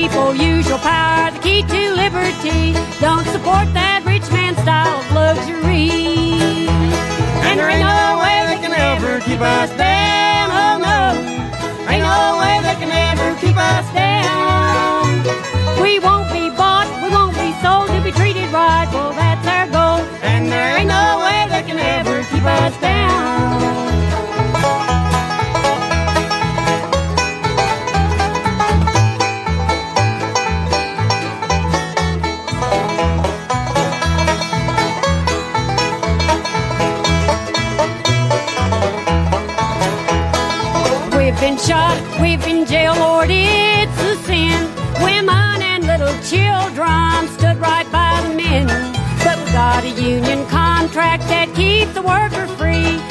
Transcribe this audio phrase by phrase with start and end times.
[0.00, 2.72] people use your power, the key to liberty.
[3.04, 5.92] Don't support that rich man style of luxury.
[7.44, 10.48] And there ain't no way they can ever keep us down.
[10.64, 11.00] Oh no,
[11.92, 15.04] ain't no way they can ever keep us down.
[15.84, 18.88] We won't be bought, we won't be sold to be treated right.
[18.88, 20.00] Well, that's our goal.
[20.24, 23.89] And there ain't no way they can ever keep us down.
[41.70, 44.58] Shot, we've been jailed, Lord, it's a sin.
[45.04, 48.66] Women and little children stood right by the men.
[49.22, 53.09] But we got a union contract that keeps the worker free.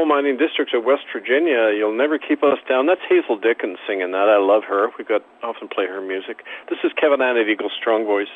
[0.00, 1.76] Coal mining districts of West Virginia.
[1.76, 2.86] You'll never keep us down.
[2.86, 4.32] That's Hazel Dickens singing that.
[4.32, 4.88] I love her.
[4.96, 6.40] We got often play her music.
[6.70, 8.32] This is Kevin Annett Eagle Strong Voice.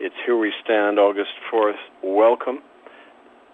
[0.00, 1.76] It's Here We Stand, August 4th.
[2.02, 2.60] Welcome.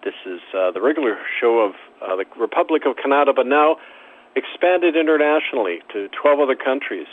[0.01, 3.75] This is uh, the regular show of uh, the Republic of Canada, but now
[4.37, 7.07] expanded internationally to 12 other countries,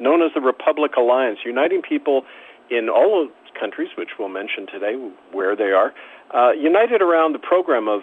[0.00, 2.26] known as the Republic Alliance, uniting people
[2.68, 4.98] in all of countries, which we'll mention today,
[5.30, 5.94] where they are,
[6.34, 8.02] uh, united around the program of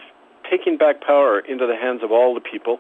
[0.52, 2.80] taking back power into the hands of all the people.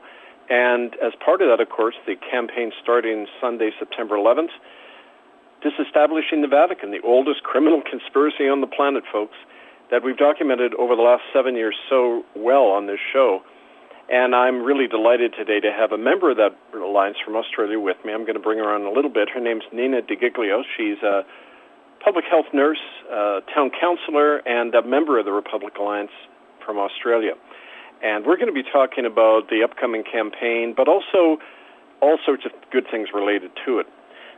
[0.50, 4.52] And as part of that, of course, the campaign starting Sunday, September 11th,
[5.64, 9.38] disestablishing the Vatican, the oldest criminal conspiracy on the planet, folks,
[9.90, 13.40] that we've documented over the last seven years so well on this show.
[14.12, 17.96] And I'm really delighted today to have a member of that alliance from Australia with
[18.04, 18.12] me.
[18.12, 19.30] I'm going to bring her on a little bit.
[19.34, 20.64] Her name's Nina DiGiglio.
[20.76, 21.24] She's a
[22.04, 26.12] public health nurse, uh, town councillor, and a member of the Republic Alliance
[26.66, 27.34] from Australia.
[28.02, 31.38] And we're going to be talking about the upcoming campaign, but also
[32.02, 33.86] all sorts of good things related to it.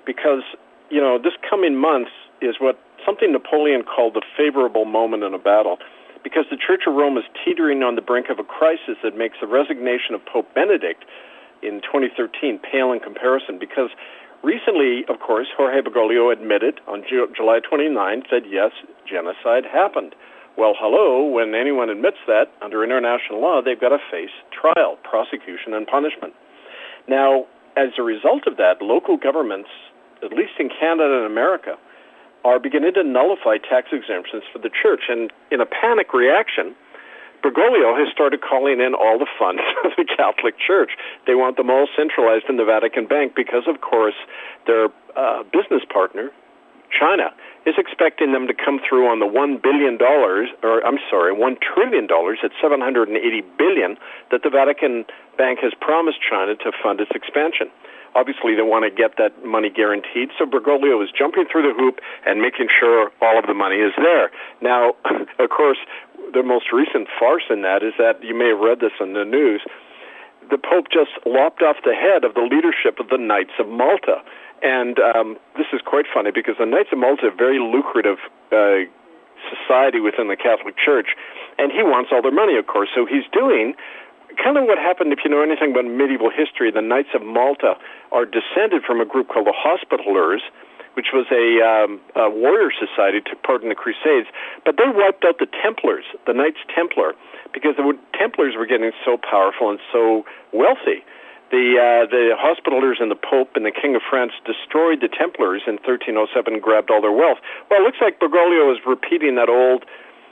[0.05, 0.43] Because,
[0.89, 2.09] you know, this coming month
[2.41, 5.77] is what something Napoleon called the favorable moment in a battle.
[6.23, 9.37] Because the Church of Rome is teetering on the brink of a crisis that makes
[9.41, 11.03] the resignation of Pope Benedict
[11.61, 13.59] in 2013 pale in comparison.
[13.59, 13.91] Because
[14.43, 18.71] recently, of course, Jorge Bergoglio admitted on Ju- July 29 that, yes,
[19.07, 20.15] genocide happened.
[20.55, 25.73] Well, hello, when anyone admits that under international law, they've got to face trial, prosecution,
[25.73, 26.33] and punishment.
[27.07, 27.45] Now,
[27.75, 29.69] as a result of that, local governments,
[30.21, 31.73] at least in Canada and America,
[32.45, 35.09] are beginning to nullify tax exemptions for the church.
[35.09, 36.75] And in a panic reaction,
[37.41, 40.91] Bergoglio has started calling in all the funds of the Catholic Church.
[41.25, 44.15] They want them all centralized in the Vatican Bank because, of course,
[44.67, 44.87] their
[45.17, 46.31] uh, business partner,
[46.93, 47.33] China,
[47.65, 51.55] is expecting them to come through on the one billion dollars, or I'm sorry, one
[51.61, 53.15] trillion dollars at 780
[53.57, 53.97] billion
[54.31, 55.05] that the Vatican
[55.37, 57.71] Bank has promised China to fund its expansion.
[58.15, 61.97] Obviously, they want to get that money guaranteed, so Bergoglio is jumping through the hoop
[62.27, 64.29] and making sure all of the money is there.
[64.61, 64.93] Now,
[65.39, 65.79] of course,
[66.33, 69.25] the most recent farce in that is that you may have read this in the
[69.25, 69.65] news.
[70.49, 74.21] The Pope just lopped off the head of the leadership of the Knights of Malta.
[74.63, 78.17] And um, this is quite funny because the Knights of Malta very lucrative
[78.51, 78.87] uh,
[79.51, 81.19] society within the Catholic Church,
[81.59, 82.87] and he wants all their money, of course.
[82.95, 83.75] So he's doing
[84.41, 87.75] kind of what happened, if you know anything about medieval history, the Knights of Malta
[88.11, 90.41] are descended from a group called the Hospitallers,
[90.93, 94.29] which was a, um, a warrior society, took part in the Crusades,
[94.65, 97.13] but they wiped out the Templars, the Knights Templar,
[97.53, 100.23] because the Templars were getting so powerful and so
[100.53, 101.03] wealthy.
[101.53, 105.61] The uh, the Hospitallers and the Pope and the King of France destroyed the Templars
[105.69, 107.37] in 1307, and grabbed all their wealth.
[107.69, 109.85] Well, it looks like Bergoglio is repeating that old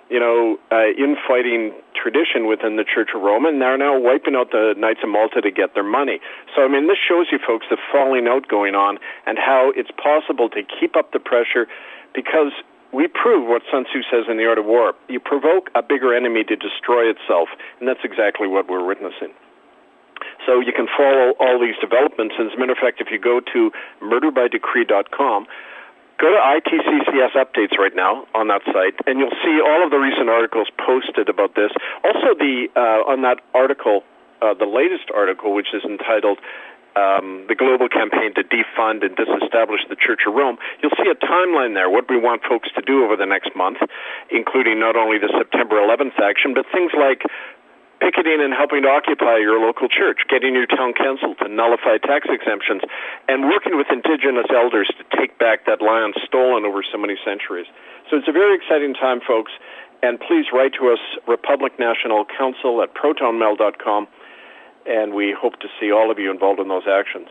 [0.09, 4.51] you know, uh, infighting tradition within the Church of Rome, and they're now wiping out
[4.51, 6.19] the Knights of Malta to get their money.
[6.53, 9.89] So, I mean, this shows you folks the falling out going on and how it's
[9.95, 11.65] possible to keep up the pressure
[12.13, 12.51] because
[12.91, 14.94] we prove what Sun Tzu says in The Art of War.
[15.07, 17.47] You provoke a bigger enemy to destroy itself,
[17.79, 19.31] and that's exactly what we're witnessing.
[20.46, 22.36] So you can follow all these developments.
[22.38, 23.72] And as a matter of fact, if you go to
[24.02, 25.48] murderbydecree.com,
[26.22, 29.98] Go to ITCCS updates right now on that site, and you'll see all of the
[29.98, 31.72] recent articles posted about this.
[32.06, 34.04] Also, the uh, on that article,
[34.40, 36.38] uh, the latest article, which is entitled
[36.96, 41.18] um, the global campaign to defund and disestablish the Church of Rome, you'll see a
[41.18, 43.82] timeline there, what we want folks to do over the next month,
[44.30, 47.26] including not only the September 11th action, but things like
[48.01, 52.25] picketing and helping to occupy your local church, getting your town council to nullify tax
[52.27, 52.81] exemptions,
[53.30, 57.69] and working with indigenous elders to take back that land stolen over so many centuries.
[58.09, 59.53] So it's a very exciting time, folks.
[60.01, 64.07] And please write to us, Republic National Council at protonmail.com,
[64.88, 67.30] and we hope to see all of you involved in those actions.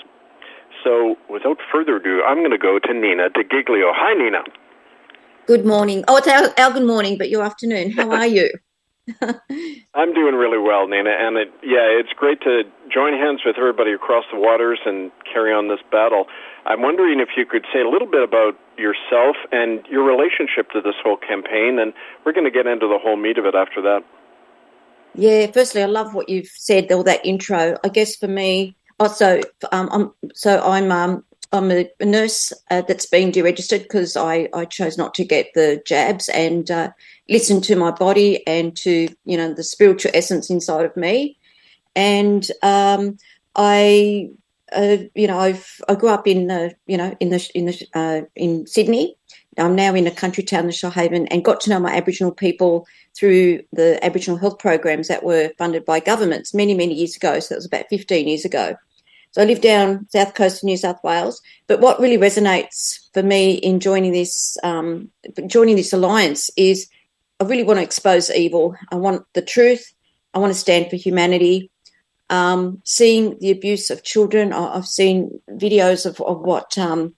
[0.85, 3.91] So without further ado, I'm going to go to Nina DeGiglio.
[3.93, 4.45] Hi, Nina.
[5.47, 6.05] Good morning.
[6.07, 7.91] Oh, it's our, our good morning, but your afternoon.
[7.91, 8.51] How are you?
[9.95, 12.63] I'm doing really well, Nina, and it, yeah, it's great to
[12.93, 16.27] join hands with everybody across the waters and carry on this battle.
[16.67, 20.81] I'm wondering if you could say a little bit about yourself and your relationship to
[20.81, 21.93] this whole campaign, and
[22.25, 24.01] we're going to get into the whole meat of it after that.
[25.15, 27.77] Yeah, firstly, I love what you've said, all that intro.
[27.83, 29.41] I guess for me, also,
[29.73, 34.65] um, I'm so I'm um, I'm a, nurse uh, that's been deregistered because I, I
[34.65, 36.91] chose not to get the jabs and uh,
[37.29, 41.39] listen to my body and to you know the spiritual essence inside of me.
[41.97, 43.19] And um,
[43.57, 44.31] I,
[44.73, 47.87] uh, you know, I've I grew up in the you know in the in the
[47.95, 49.17] uh, in Sydney.
[49.59, 52.87] I'm now in a country town in Shoalhaven and got to know my Aboriginal people
[53.17, 57.41] through the Aboriginal health programs that were funded by governments many many years ago.
[57.41, 58.77] So that was about 15 years ago.
[59.33, 61.41] So I live down south coast of New South Wales.
[61.69, 65.11] But what really resonates for me in joining this um,
[65.47, 66.89] joining this alliance is
[67.39, 68.77] I really want to expose evil.
[68.91, 69.93] I want the truth.
[70.35, 71.71] I want to stand for humanity.
[72.29, 77.15] Um, seeing the abuse of children, I've seen videos of, of what um,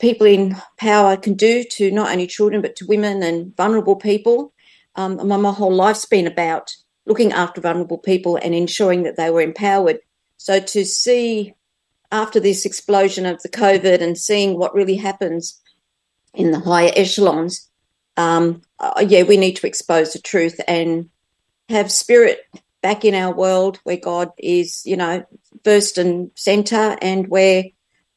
[0.00, 4.52] people in power can do to not only children but to women and vulnerable people.
[4.96, 6.74] Um, my, my whole life's been about
[7.06, 9.98] looking after vulnerable people and ensuring that they were empowered
[10.42, 11.54] so to see
[12.10, 15.60] after this explosion of the COVID and seeing what really happens
[16.34, 17.70] in the higher echelons,
[18.16, 21.08] um, uh, yeah, we need to expose the truth and
[21.68, 22.40] have spirit
[22.80, 25.24] back in our world where God is, you know,
[25.62, 27.66] first and center and where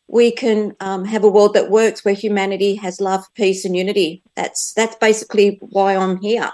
[0.07, 4.23] we can um, have a world that works where humanity has love, peace, and unity.
[4.33, 6.51] That's that's basically why I'm here.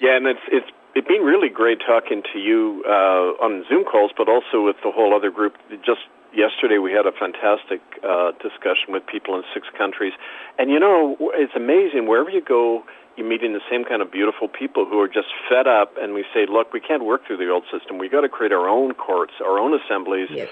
[0.00, 4.10] Yeah, and it's it's it's been really great talking to you uh, on Zoom calls,
[4.16, 5.54] but also with the whole other group.
[5.86, 6.02] Just
[6.34, 10.12] yesterday, we had a fantastic uh, discussion with people in six countries,
[10.58, 12.08] and you know, it's amazing.
[12.08, 12.82] Wherever you go,
[13.16, 16.24] you're meeting the same kind of beautiful people who are just fed up, and we
[16.34, 17.98] say, "Look, we can't work through the old system.
[17.98, 20.50] We got to create our own courts, our own assemblies." Yes.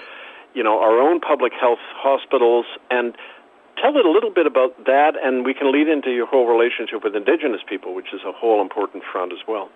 [0.53, 3.13] You know, our own public health hospitals, and
[3.75, 7.03] tell it a little bit about that, and we can lead into your whole relationship
[7.03, 9.69] with Indigenous people, which is a whole important front as well.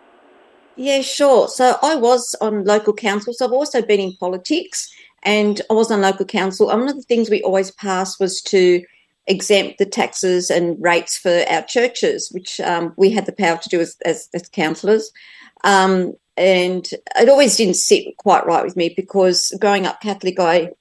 [0.76, 1.48] Yeah, sure.
[1.48, 3.34] So I was on local council.
[3.34, 4.90] So I've also been in politics
[5.24, 6.68] and I was on local council.
[6.68, 8.84] One of the things we always passed was to
[9.28, 13.70] exempt the taxes and rates for our churches, which um, we had the power to
[13.70, 15.12] do as, as, as councillors.
[15.64, 16.88] Um, and
[17.18, 20.72] it always didn't sit quite right with me because growing up Catholic, I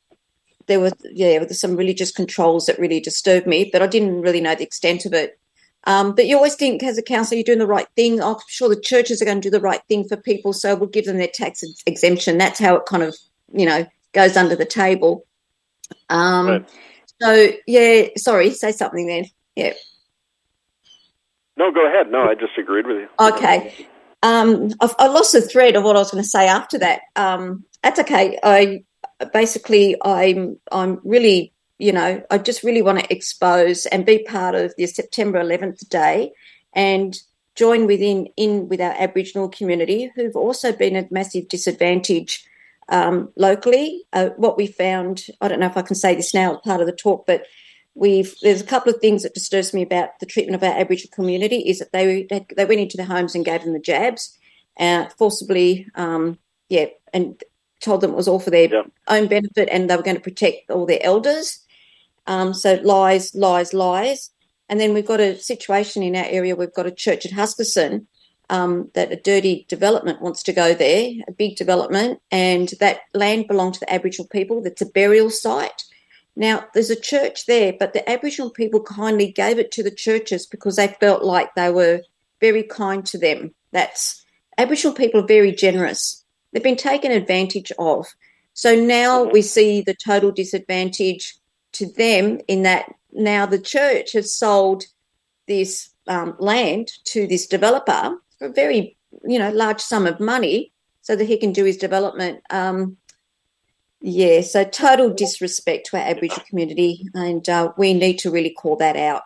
[0.69, 4.23] there were yeah there were some religious controls that really disturbed me, but I didn't
[4.23, 5.40] really know the extent of it.
[5.85, 8.23] Um, but you always think, as a councillor, you're doing the right thing.
[8.23, 10.89] I'm sure the churches are going to do the right thing for people, so we'll
[10.89, 12.39] give them their tax exemption.
[12.39, 13.17] That's how it kind of,
[13.53, 15.27] you know, goes under the table.
[16.09, 16.69] Um, right.
[17.23, 19.25] So, yeah, sorry, say something then.
[19.57, 19.73] Yeah.
[21.57, 22.11] No, go ahead.
[22.11, 23.09] No, I just agreed with you.
[23.19, 23.87] Okay.
[24.23, 27.03] Um, I've, I lost the thread of what I was going to say after that.
[27.17, 28.39] Um, that's okay.
[28.43, 28.85] I
[29.33, 34.55] basically, I'm, I'm really you know, I just really want to expose and be part
[34.55, 36.33] of the September 11th day
[36.75, 37.17] and
[37.57, 42.45] join within in with our Aboriginal community, who've also been a massive disadvantage
[42.91, 44.05] um, locally.
[44.13, 46.83] Uh, what we found, I don't know if I can say this now, as part
[46.83, 47.47] of the talk, but
[47.95, 51.15] we've there's a couple of things that disturbs me about the treatment of our Aboriginal
[51.15, 54.37] community is that they they went into the homes and gave them the jabs,
[54.79, 57.43] uh, forcibly, um, yeah, and
[57.81, 58.83] told them it was all for their yeah.
[59.09, 61.61] own benefit and they were going to protect all their elders.
[62.31, 64.31] Um, so lies, lies, lies.
[64.69, 66.55] And then we've got a situation in our area.
[66.55, 68.07] We've got a church at Huskisson
[68.49, 73.49] um, that a dirty development wants to go there, a big development, and that land
[73.49, 74.63] belonged to the Aboriginal people.
[74.63, 75.83] That's a burial site.
[76.37, 80.47] Now, there's a church there, but the Aboriginal people kindly gave it to the churches
[80.47, 82.03] because they felt like they were
[82.41, 83.53] very kind to them.
[83.73, 84.25] That's
[84.57, 86.25] Aboriginal people are very generous.
[86.53, 88.07] They've been taken advantage of.
[88.55, 91.35] So now we see the total disadvantage
[91.73, 94.85] to them in that now the church has sold
[95.47, 100.73] this um, land to this developer for a very you know large sum of money
[101.03, 102.43] so that he can do his development.
[102.51, 102.97] Um,
[104.01, 108.77] yeah, so total disrespect to our Aboriginal community, and uh, we need to really call
[108.77, 109.23] that out.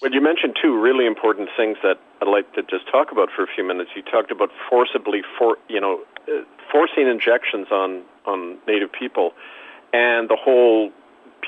[0.00, 3.42] Well, you mentioned two really important things that I'd like to just talk about for
[3.42, 3.90] a few minutes.
[3.96, 9.32] You talked about forcibly, for you know, uh, forcing injections on on Native people,
[9.92, 10.90] and the whole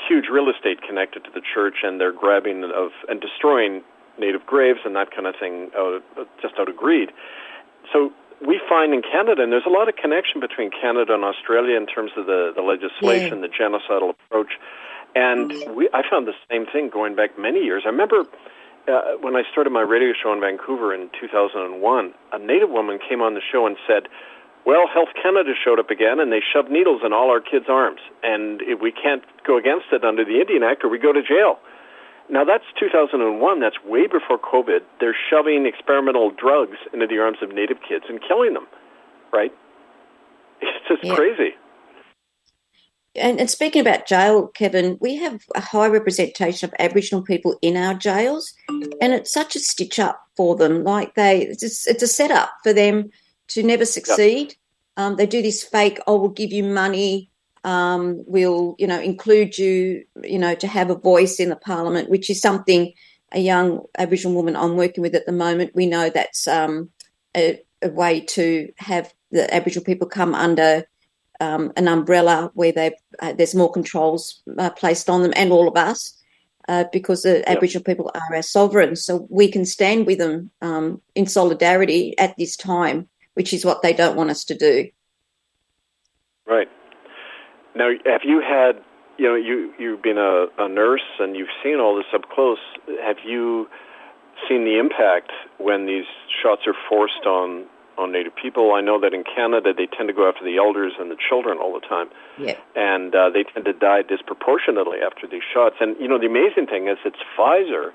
[0.09, 3.83] huge real estate connected to the church and their grabbing of and destroying
[4.19, 6.03] native graves and that kind of thing out of,
[6.41, 7.11] just out of greed.
[7.93, 8.13] So
[8.47, 11.87] we find in Canada, and there's a lot of connection between Canada and Australia in
[11.87, 13.49] terms of the, the legislation, yeah.
[13.49, 14.53] the genocidal approach.
[15.15, 17.83] And we, I found the same thing going back many years.
[17.85, 18.25] I remember
[18.89, 23.21] uh, when I started my radio show in Vancouver in 2001, a Native woman came
[23.21, 24.09] on the show and said,
[24.67, 28.01] well, Health Canada showed up again, and they shoved needles in all our kids' arms,
[28.23, 31.23] and if we can't go against it under the Indian Act, or we go to
[31.23, 31.59] jail.
[32.29, 33.61] Now that's 2001.
[33.61, 34.81] That's way before COVID.
[35.01, 38.67] They're shoving experimental drugs into the arms of Native kids and killing them,
[39.33, 39.53] right?
[40.63, 41.15] It's just yeah.
[41.15, 41.55] crazy.
[43.17, 47.77] And, and, speaking about jail, Kevin, we have a high representation of Aboriginal people in
[47.77, 50.85] our jails, and it's such a stitch up for them.
[50.85, 53.11] Like they, it's, it's a setup for them
[53.51, 54.49] to never succeed.
[54.49, 54.57] Yep.
[54.97, 57.31] Um, they do this fake, oh, we'll give you money,
[57.65, 62.11] um, we'll, you know, include you, you know, to have a voice in the parliament,
[62.11, 62.93] which is something
[63.33, 65.75] a young Aboriginal woman I'm working with at the moment.
[65.75, 66.91] We know that's um,
[67.37, 70.85] a, a, way to have the Aboriginal people come under
[71.39, 75.69] um, an umbrella where they uh, there's more controls uh, placed on them and all
[75.69, 76.17] of us.
[76.69, 77.45] Uh, because the yep.
[77.49, 82.37] Aboriginal people are our sovereigns, so we can stand with them um, in solidarity at
[82.37, 83.09] this time
[83.41, 84.87] which is what they don't want us to do.
[86.47, 86.69] Right.
[87.75, 88.73] Now, have you had,
[89.17, 92.59] you know, you, you've been a, a nurse and you've seen all this up close.
[93.03, 93.67] Have you
[94.47, 96.05] seen the impact when these
[96.43, 97.65] shots are forced on
[97.97, 98.73] on Native people.
[98.73, 101.59] I know that in Canada they tend to go after the elders and the children
[101.59, 102.57] all the time, yeah.
[102.75, 105.77] and uh, they tend to die disproportionately after these shots.
[105.81, 107.93] And you know the amazing thing is it's Pfizer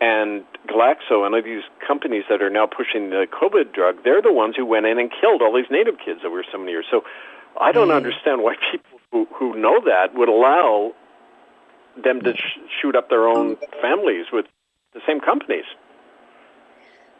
[0.00, 4.32] and Glaxo and all these companies that are now pushing the COVID drug, they're the
[4.32, 6.86] ones who went in and killed all these native kids that were so many years.
[6.90, 7.02] So
[7.60, 7.96] I don't mm.
[7.96, 10.92] understand why people who, who know that would allow
[12.02, 14.46] them to sh- shoot up their own families with
[14.92, 15.64] the same companies.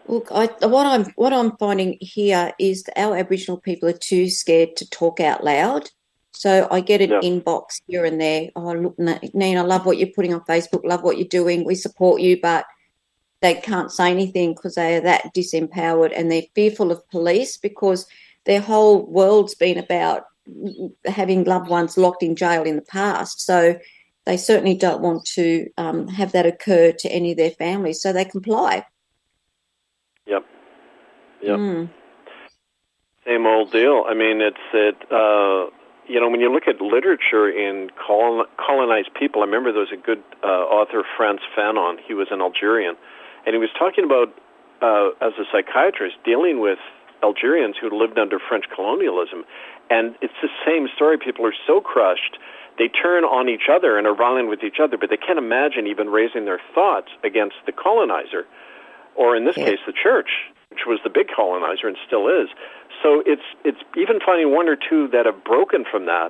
[0.09, 4.30] Look, I, what I'm what I'm finding here is that our Aboriginal people are too
[4.30, 5.90] scared to talk out loud.
[6.37, 7.21] So I get an yeah.
[7.21, 8.50] inbox here and there.
[8.55, 8.99] Oh, look,
[9.35, 10.85] Nina, I love what you're putting on Facebook.
[10.85, 11.64] Love what you're doing.
[11.64, 12.66] We support you, but
[13.40, 18.07] they can't say anything because they are that disempowered and they're fearful of police because
[18.45, 20.25] their whole world's been about
[21.05, 23.40] having loved ones locked in jail in the past.
[23.40, 23.78] So
[24.26, 28.00] they certainly don't want to um, have that occur to any of their families.
[28.00, 28.85] So they comply.
[30.26, 30.45] Yep.
[31.43, 31.59] Yep.
[31.59, 31.90] Mm.
[33.25, 34.05] Same old deal.
[34.07, 34.97] I mean, it's it.
[35.11, 35.71] Uh,
[36.08, 40.00] you know, when you look at literature in colonized people, I remember there was a
[40.00, 41.96] good uh, author, Frantz Fanon.
[42.06, 42.96] He was an Algerian,
[43.44, 44.34] and he was talking about,
[44.82, 46.78] uh, as a psychiatrist, dealing with
[47.22, 49.44] Algerians who lived under French colonialism.
[49.90, 51.18] And it's the same story.
[51.18, 52.38] People are so crushed.
[52.78, 55.86] They turn on each other and are violent with each other, but they can't imagine
[55.86, 58.46] even raising their thoughts against the colonizer,
[59.14, 59.64] or in this yeah.
[59.64, 60.28] case, the church,
[60.76, 62.49] which was the big colonizer and still is.
[63.02, 66.28] So it's it's even finding one or two that have broken from that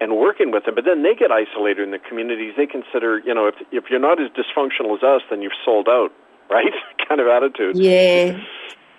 [0.00, 2.54] and working with them, but then they get isolated in the communities.
[2.56, 5.88] They consider, you know, if if you're not as dysfunctional as us, then you've sold
[5.88, 6.10] out,
[6.48, 6.72] right?
[7.08, 7.76] kind of attitude.
[7.76, 8.40] Yeah.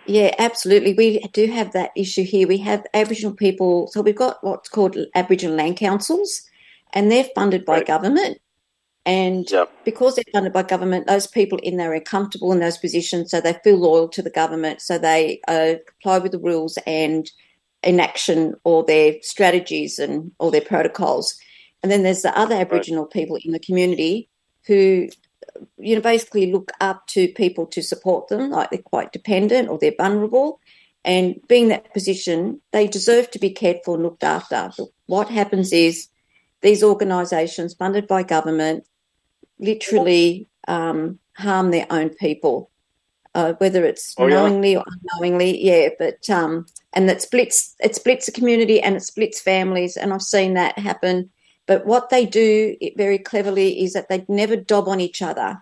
[0.06, 0.94] Yeah, absolutely.
[0.94, 2.46] We do have that issue here.
[2.46, 6.42] We have Aboriginal people, so we've got what's called Aboriginal land councils,
[6.94, 7.88] and they're funded by right.
[7.88, 8.40] government.
[9.06, 9.70] And yep.
[9.84, 13.42] because they're funded by government, those people in there are comfortable in those positions, so
[13.42, 17.30] they feel loyal to the government, so they uh, comply with the rules and
[17.84, 21.36] inaction or their strategies and all their protocols.
[21.82, 24.30] And then there's the other Aboriginal people in the community
[24.68, 25.10] who,
[25.78, 29.78] you know, basically look up to people to support them, like they're quite dependent or
[29.78, 30.62] they're vulnerable.
[31.04, 34.72] And being that position, they deserve to be cared for and looked after.
[34.78, 36.08] But what happens is
[36.62, 38.86] these organisations funded by government
[39.60, 42.70] literally um, harm their own people,
[43.36, 44.80] uh, whether it's oh, knowingly yeah.
[44.80, 45.64] or unknowingly.
[45.64, 50.14] Yeah, but um, and that splits it splits the community and it splits families, and
[50.14, 51.30] I've seen that happen.
[51.66, 55.62] But what they do it very cleverly is that they never dob on each other.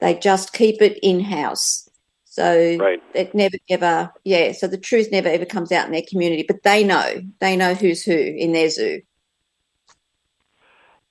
[0.00, 1.88] They just keep it in house.
[2.24, 3.02] So right.
[3.14, 4.52] it never ever, yeah.
[4.52, 7.74] So the truth never ever comes out in their community, but they know, they know
[7.74, 9.02] who's who in their zoo.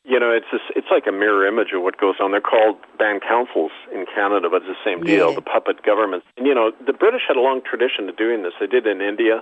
[0.10, 2.32] You know, it's just, it's like a mirror image of what goes on.
[2.32, 5.30] They're called band councils in Canada, but it's the same deal.
[5.30, 5.36] Yeah.
[5.36, 6.26] The puppet governments.
[6.38, 8.54] And you know, the British had a long tradition of doing this.
[8.58, 9.42] They did in India.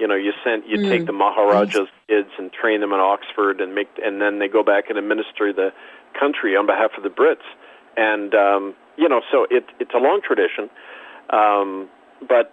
[0.00, 0.88] You know, you sent you mm.
[0.88, 4.62] take the Maharaja's kids and train them in Oxford, and make and then they go
[4.62, 5.72] back and administer the
[6.18, 7.44] country on behalf of the Brits.
[7.96, 10.68] And um, you know, so it it's a long tradition.
[11.30, 11.88] Um,
[12.26, 12.52] but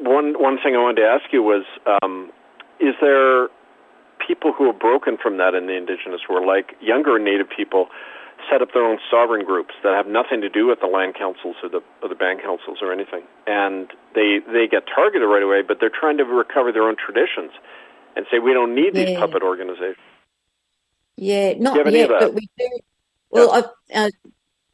[0.00, 1.64] one one thing I wanted to ask you was,
[2.02, 2.30] um,
[2.80, 3.48] is there
[4.26, 7.88] people who have broken from that in the indigenous world, like younger Native people,
[8.50, 11.56] set up their own sovereign groups that have nothing to do with the land councils
[11.62, 15.62] or the or the band councils or anything, and they they get targeted right away.
[15.62, 17.52] But they're trying to recover their own traditions
[18.16, 19.20] and say we don't need these yeah.
[19.20, 19.96] puppet organizations.
[21.16, 22.70] Yeah, not yet, but we do.
[23.30, 24.06] Well, yeah.
[24.06, 24.10] uh,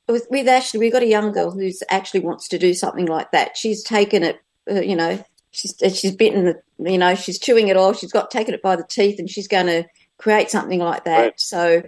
[0.09, 3.31] with, with Ashley, we've got a young girl who's actually wants to do something like
[3.33, 3.57] that.
[3.57, 4.41] She's taken it,
[4.71, 7.99] uh, you know, she's she's bitten the, you know, she's chewing it off.
[7.99, 9.85] She's got taken it by the teeth, and she's going to
[10.19, 11.21] create something like that.
[11.21, 11.41] Right.
[11.41, 11.83] So,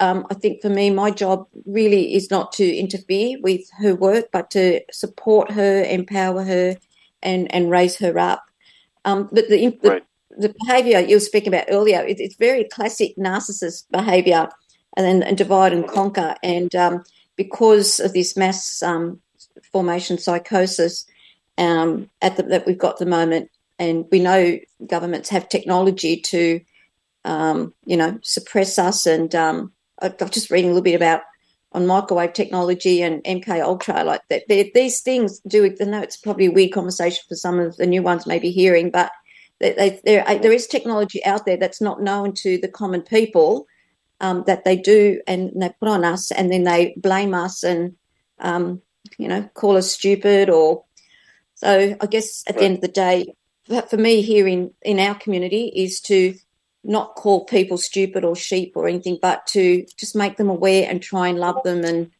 [0.00, 4.26] um, I think for me, my job really is not to interfere with her work,
[4.32, 6.76] but to support her, empower her,
[7.22, 8.44] and and raise her up.
[9.04, 10.04] Um, but the, the, right.
[10.38, 14.48] the behaviour you were speaking about earlier, it, it's very classic narcissist behaviour,
[14.96, 16.34] and then and divide and conquer.
[16.42, 17.04] And um,
[17.36, 19.20] because of this mass um,
[19.72, 21.06] formation psychosis,
[21.58, 26.60] um, at the, that we've got the moment, and we know governments have technology to,
[27.24, 29.06] um, you know, suppress us.
[29.06, 31.22] And um, I've just reading a little bit about
[31.72, 34.44] on microwave technology and MK Ultra, like that.
[34.48, 35.64] These things do.
[35.64, 38.90] I know it's probably a weird conversation for some of the new ones maybe hearing,
[38.90, 39.10] but
[39.58, 43.66] they, they, there there is technology out there that's not known to the common people.
[44.20, 47.96] Um, that they do and they put on us and then they blame us and
[48.38, 48.80] um,
[49.18, 50.84] you know call us stupid or
[51.54, 52.60] so I guess at right.
[52.60, 53.34] the end of the day,
[53.88, 56.34] for me here in, in our community is to
[56.82, 61.02] not call people stupid or sheep or anything, but to just make them aware and
[61.02, 62.10] try and love them and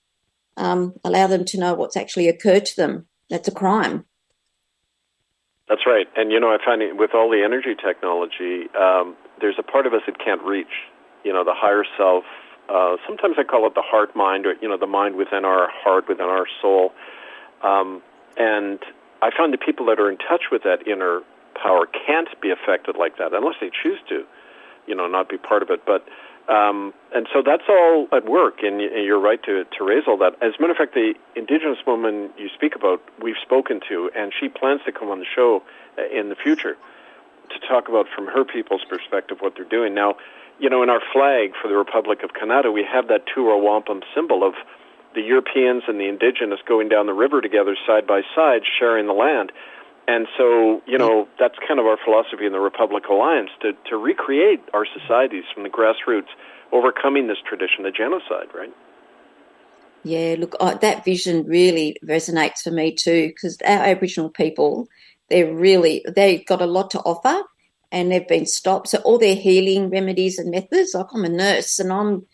[0.56, 3.06] um, allow them to know what's actually occurred to them.
[3.28, 4.06] That's a crime.
[5.68, 6.06] That's right.
[6.16, 9.86] And, you know, I find it, with all the energy technology, um, there's a part
[9.86, 10.66] of us that can't reach,
[11.24, 12.24] you know, the higher self.
[12.68, 15.68] Uh, sometimes I call it the heart mind or, you know, the mind within our
[15.70, 16.92] heart, within our soul.
[17.62, 18.02] Um,
[18.36, 18.78] and
[19.24, 21.22] I find the people that are in touch with that inner
[21.56, 24.24] power can't be affected like that unless they choose to,
[24.86, 25.80] you know, not be part of it.
[25.86, 26.04] But
[26.52, 30.34] um, and so that's all at work, and, you're right to, to raise all that.
[30.42, 34.30] As a matter of fact, the Indigenous woman you speak about, we've spoken to, and
[34.38, 35.62] she plans to come on the show
[35.96, 36.76] uh, in the future
[37.48, 39.94] to talk about from her people's perspective what they're doing.
[39.94, 40.16] Now,
[40.58, 43.56] you know, in our flag for the Republic of Canada, we have that Two Row
[43.56, 44.52] Wampum symbol of
[45.14, 49.12] the Europeans and the indigenous going down the river together side by side, sharing the
[49.12, 49.52] land.
[50.06, 53.96] And so, you know, that's kind of our philosophy in the Republic Alliance to, to
[53.96, 56.28] recreate our societies from the grassroots,
[56.72, 58.72] overcoming this tradition of genocide, right?
[60.02, 64.88] Yeah, look, uh, that vision really resonates for me too, because our Aboriginal people,
[65.30, 67.42] they're really, they've got a lot to offer
[67.90, 68.88] and they've been stopped.
[68.88, 72.26] So all their healing remedies and methods, like I'm a nurse and I'm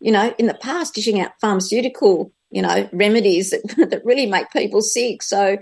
[0.00, 4.50] you know, in the past dishing out pharmaceutical, you know, remedies that, that really make
[4.50, 5.22] people sick.
[5.22, 5.58] So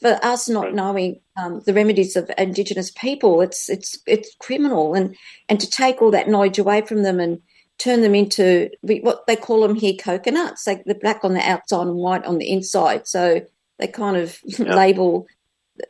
[0.00, 0.74] for us not right.
[0.74, 5.16] knowing um, the remedies of Indigenous people, it's it's it's criminal, and
[5.48, 7.40] and to take all that knowledge away from them and
[7.78, 11.86] turn them into what they call them here coconuts, like the black on the outside
[11.86, 13.06] and white on the inside.
[13.06, 13.40] So
[13.78, 14.74] they kind of yeah.
[14.74, 15.26] label,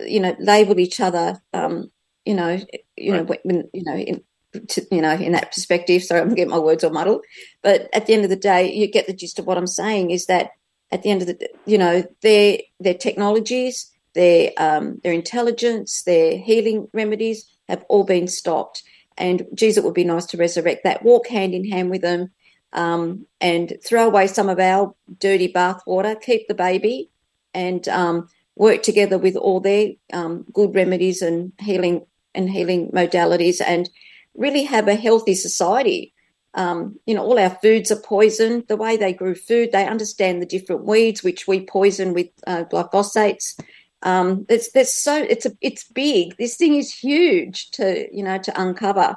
[0.00, 1.40] you know, label each other.
[1.52, 1.90] Um,
[2.24, 2.58] you know,
[2.96, 3.28] you right.
[3.28, 4.22] know, when, you know, in,
[4.60, 6.02] to, you know, in that perspective.
[6.02, 7.24] Sorry, I'm getting my words all muddled.
[7.62, 10.10] But at the end of the day, you get the gist of what I'm saying
[10.10, 10.50] is that
[10.90, 16.36] at the end of the, you know, their their technologies, their um, their intelligence, their
[16.38, 18.82] healing remedies have all been stopped.
[19.16, 21.04] And geez, it would be nice to resurrect that.
[21.04, 22.30] Walk hand in hand with them.
[22.74, 27.10] um, and throw away some of our dirty bathwater, keep the baby,
[27.54, 33.60] and um, work together with all their um, good remedies and healing and healing modalities,
[33.64, 33.88] and
[34.34, 36.12] really have a healthy society.
[36.54, 38.68] Um, you know, all our foods are poisoned.
[38.68, 42.64] The way they grew food, they understand the different weeds which we poison with uh,
[42.64, 43.60] glyphosates.
[44.02, 46.36] Um, it's there's so it's a it's big.
[46.36, 49.16] This thing is huge to you know to uncover.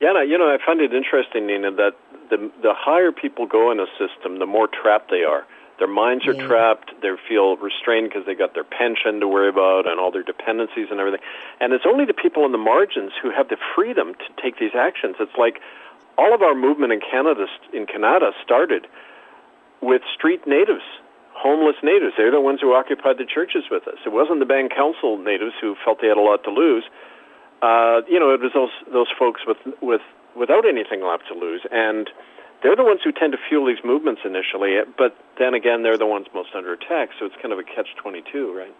[0.00, 1.92] Yeah, you know, I find it interesting, Nina, that
[2.30, 5.46] the the higher people go in a system, the more trapped they are.
[5.78, 6.46] Their minds are yeah.
[6.46, 6.90] trapped.
[7.02, 10.88] They feel restrained because they got their pension to worry about and all their dependencies
[10.90, 11.20] and everything.
[11.60, 14.74] And it's only the people on the margins who have the freedom to take these
[14.74, 15.16] actions.
[15.20, 15.60] It's like
[16.16, 18.86] all of our movement in Canada in Canada started
[19.82, 20.84] with street natives,
[21.36, 22.14] homeless natives.
[22.16, 24.00] They're the ones who occupied the churches with us.
[24.06, 26.84] It wasn't the Band Council natives who felt they had a lot to lose
[27.62, 30.04] uh, you know, it was those those folks with with
[30.36, 32.10] without anything left to lose, and
[32.66, 34.76] they're the ones who tend to fuel these movements initially.
[34.98, 37.10] But then again, they're the ones most under attack.
[37.16, 38.74] So it's kind of a catch twenty two, right?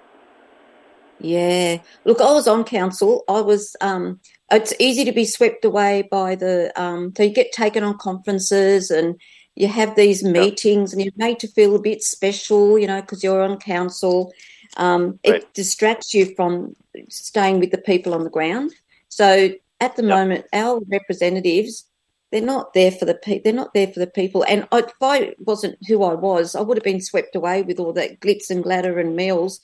[1.20, 1.78] Yeah.
[2.04, 3.22] Look, I was on council.
[3.28, 3.76] I was.
[3.80, 4.18] Um,
[4.50, 6.72] it's easy to be swept away by the.
[6.74, 9.20] Um, so you get taken on conferences and
[9.54, 13.22] you have these meetings, and you're made to feel a bit special, you know, because
[13.22, 14.32] you're on council.
[14.78, 15.42] Um, right.
[15.42, 16.74] It distracts you from
[17.08, 18.72] staying with the people on the ground.
[19.10, 20.10] So at the yep.
[20.10, 21.85] moment, our representatives
[22.32, 24.44] they're not there for the pe- they're not there for the people.
[24.44, 27.78] And I, if I wasn't who I was, I would have been swept away with
[27.78, 29.60] all that glitz and glatter and meals.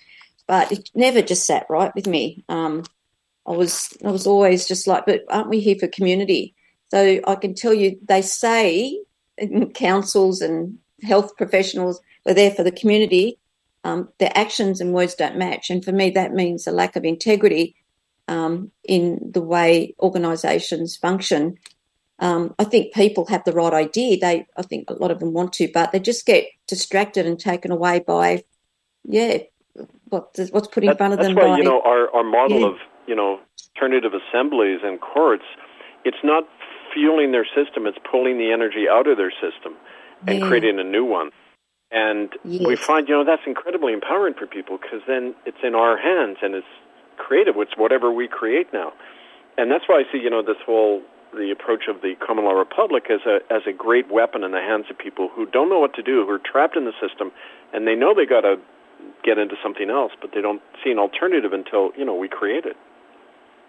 [0.47, 2.45] But it never just sat right with me.
[2.49, 2.85] Um,
[3.47, 6.55] I was I was always just like, but aren't we here for community?
[6.91, 9.01] So I can tell you, they say
[9.75, 13.39] councils and health professionals are there for the community,
[13.85, 15.71] um, their actions and words don't match.
[15.71, 17.75] And for me, that means a lack of integrity
[18.29, 21.59] um, in the way organisations function.
[22.23, 24.17] Um, I think people have the right idea.
[24.17, 27.37] They, I think a lot of them want to, but they just get distracted and
[27.37, 28.45] taken away by,
[29.03, 29.39] yeah,
[30.09, 31.35] what, what's put in that, front of them.
[31.35, 32.67] That's why, you know, our, our model yeah.
[32.69, 32.75] of,
[33.09, 33.41] you know,
[33.75, 35.43] alternative assemblies and courts,
[36.05, 36.45] it's not
[36.95, 39.75] fueling their system, it's pulling the energy out of their system
[40.29, 40.47] and yeah.
[40.47, 41.31] creating a new one.
[41.91, 42.65] And yes.
[42.65, 46.37] we find, you know, that's incredibly empowering for people because then it's in our hands
[46.41, 46.67] and it's
[47.17, 47.57] creative.
[47.59, 48.93] It's whatever we create now.
[49.59, 51.03] And that's why I see, you know, this whole
[51.33, 54.61] the approach of the common law republic as a as a great weapon in the
[54.61, 57.33] hands of people who don't know what to do, who are trapped in the system,
[57.73, 58.57] and they know they got to
[59.25, 62.65] get into something else, but they don't see an alternative until you know we create
[62.65, 62.77] it.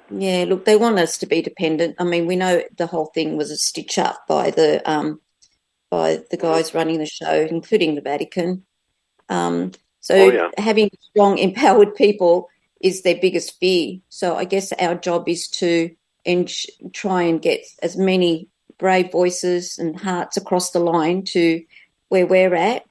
[0.09, 1.95] Yeah, look, they want us to be dependent.
[1.99, 5.21] I mean, we know the whole thing was a stitch up by the um,
[5.89, 8.65] by the guys running the show, including the Vatican.
[9.29, 9.71] Um,
[10.01, 10.49] so oh, yeah.
[10.57, 12.49] having strong, empowered people
[12.81, 13.99] is their biggest fear.
[14.09, 16.47] So I guess our job is to en-
[16.93, 21.63] try and get as many brave voices and hearts across the line to
[22.09, 22.85] where we're at.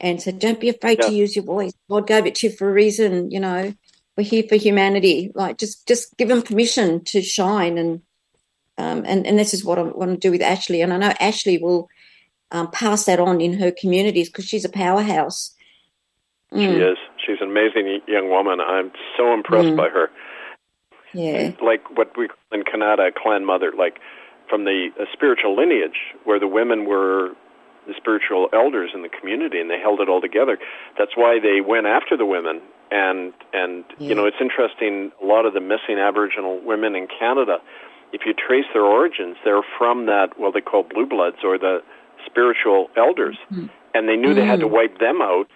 [0.00, 1.08] And so don't be afraid yeah.
[1.08, 1.72] to use your voice.
[1.88, 3.74] God gave it to you for a reason, you know.
[4.16, 5.30] We're here for humanity.
[5.34, 8.00] Like just just give them permission to shine and
[8.78, 10.82] um, and, and this is what I want to do with Ashley.
[10.82, 11.88] And I know Ashley will
[12.50, 15.54] um, pass that on in her communities because she's a powerhouse.
[16.52, 16.58] Mm.
[16.58, 16.98] She is.
[17.24, 18.60] She's an amazing young woman.
[18.60, 19.76] I'm so impressed mm.
[19.76, 20.10] by her.
[21.16, 21.52] Yeah.
[21.62, 23.98] Like what we call in Canada, clan mother, like
[24.48, 27.32] from the spiritual lineage where the women were
[27.86, 30.58] the spiritual elders in the community and they held it all together.
[30.98, 34.08] That's why they went after the women and and yeah.
[34.08, 37.58] you know it's interesting a lot of the missing aboriginal women in Canada
[38.12, 41.80] if you trace their origins they're from that well they call blue bloods or the
[42.26, 43.66] spiritual elders, mm-hmm.
[43.94, 44.40] and they knew mm-hmm.
[44.40, 44.72] they had to mm.
[44.72, 45.46] wipe them out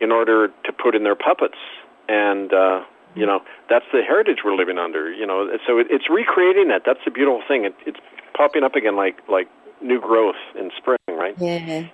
[0.00, 1.58] in order to put in their puppets.
[2.08, 2.82] And uh,
[3.14, 5.12] you know that's the heritage we're living under.
[5.12, 6.82] You know, so it, it's recreating that.
[6.86, 7.64] That's the beautiful thing.
[7.64, 8.00] It, it's
[8.34, 9.48] popping up again like like
[9.82, 11.34] new growth in spring, right?
[11.38, 11.88] Yeah,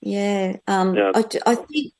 [0.00, 0.56] yeah.
[0.66, 1.12] Um, yeah.
[1.14, 1.92] I, I think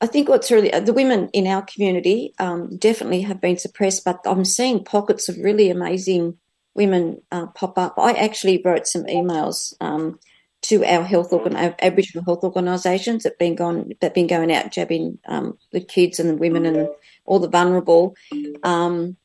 [0.00, 4.20] I think what's really the women in our community um, definitely have been suppressed, but
[4.26, 6.36] I'm seeing pockets of really amazing
[6.74, 7.94] women uh, pop up.
[7.98, 10.18] I actually wrote some emails um,
[10.62, 15.18] to our health organ, Aboriginal health organisations that been gone that been going out jabbing
[15.26, 16.88] um, the kids and the women and
[17.24, 18.14] all the vulnerable.
[18.62, 19.16] Um,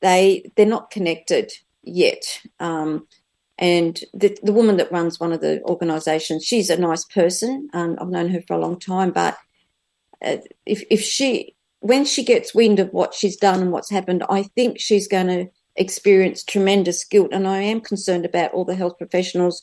[0.00, 2.40] they they're not connected yet.
[2.60, 3.06] Um,
[3.58, 7.70] and the, the woman that runs one of the organisations, she's a nice person.
[7.72, 9.38] Um, I've known her for a long time, but
[10.22, 14.24] uh, if if she when she gets wind of what she's done and what's happened,
[14.28, 17.30] I think she's going to experience tremendous guilt.
[17.32, 19.62] And I am concerned about all the health professionals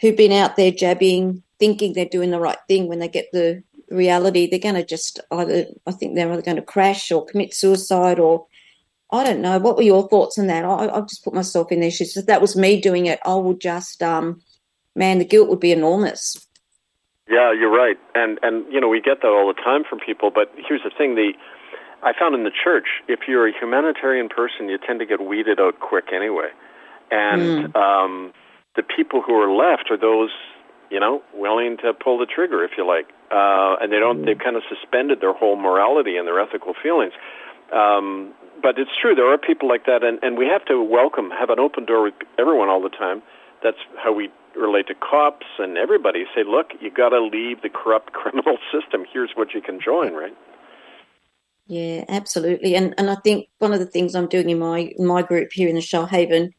[0.00, 3.62] who've been out there jabbing, thinking they're doing the right thing when they get the
[3.90, 7.54] reality, they're going to just either, I think they're either going to crash or commit
[7.54, 8.46] suicide or
[9.12, 9.58] I don't know.
[9.58, 10.64] What were your thoughts on that?
[10.64, 11.90] I, I've just put myself in there.
[11.90, 13.18] She said that was me doing it.
[13.24, 14.40] I would just, um,
[14.94, 16.46] man, the guilt would be enormous.
[17.28, 20.32] Yeah, you're right, and and you know we get that all the time from people.
[20.34, 21.32] But here's the thing: the
[22.02, 25.60] I found in the church, if you're a humanitarian person, you tend to get weeded
[25.60, 26.48] out quick anyway,
[27.12, 27.76] and mm.
[27.76, 28.32] um,
[28.74, 30.30] the people who are left are those
[30.90, 34.22] you know willing to pull the trigger, if you like, uh, and they don't.
[34.22, 34.26] Mm.
[34.26, 37.12] They've kind of suspended their whole morality and their ethical feelings.
[37.72, 41.30] Um, but it's true, there are people like that, and, and we have to welcome,
[41.30, 43.22] have an open door with everyone all the time.
[43.62, 46.24] That's how we relate to cops and everybody.
[46.34, 49.04] Say, look, you got to leave the corrupt criminal system.
[49.10, 50.36] Here's what you can join, right?
[51.66, 52.74] Yeah, absolutely.
[52.74, 55.68] And and I think one of the things I'm doing in my my group here
[55.68, 56.52] in the Shoalhaven,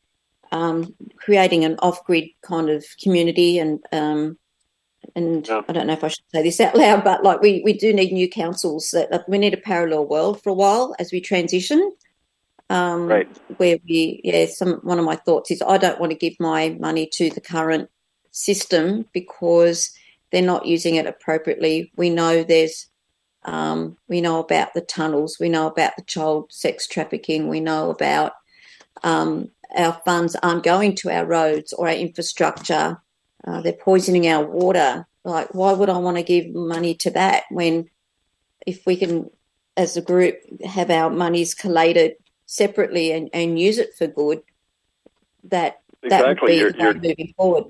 [0.52, 4.38] um, creating an off grid kind of community and um,
[5.16, 5.62] and yeah.
[5.68, 7.92] I don't know if I should say this out loud, but like we, we do
[7.92, 11.92] need new councils that we need a parallel world for a while as we transition.
[12.70, 13.28] Um, right.
[13.58, 16.78] Where we, yeah, some one of my thoughts is I don't want to give my
[16.80, 17.90] money to the current
[18.32, 19.92] system because
[20.32, 21.92] they're not using it appropriately.
[21.98, 22.88] We know there's,
[23.44, 27.90] um, we know about the tunnels, we know about the child sex trafficking, we know
[27.90, 28.34] about
[29.04, 33.02] um, our funds aren't going to our roads or our infrastructure.
[33.46, 35.08] Uh, they're poisoning our water.
[35.24, 37.90] Like, why would I want to give money to that when,
[38.66, 39.30] if we can,
[39.78, 44.42] as a group, have our monies collated separately and, and use it for good,
[45.46, 46.10] that exactly.
[46.10, 47.66] that would be you're, you're, moving forward.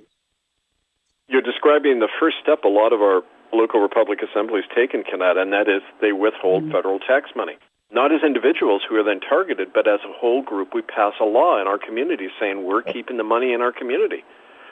[1.28, 3.22] You're describing the first step a lot of our
[3.54, 7.58] local republic assemblies take in Canada, and that is they withhold mm federal tax money.
[7.94, 11.26] Not as individuals who are then targeted, but as a whole group, we pass a
[11.26, 14.24] law in our community saying we're keeping the money in our community.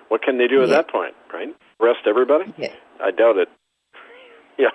[0.07, 1.49] What can they do at that point, right?
[1.81, 2.53] Arrest everybody?
[2.57, 2.73] Yeah.
[3.03, 3.49] I doubt it.
[4.57, 4.69] yeah.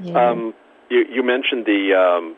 [0.00, 0.30] yeah.
[0.30, 0.54] Um,
[0.90, 2.36] you, you mentioned the um,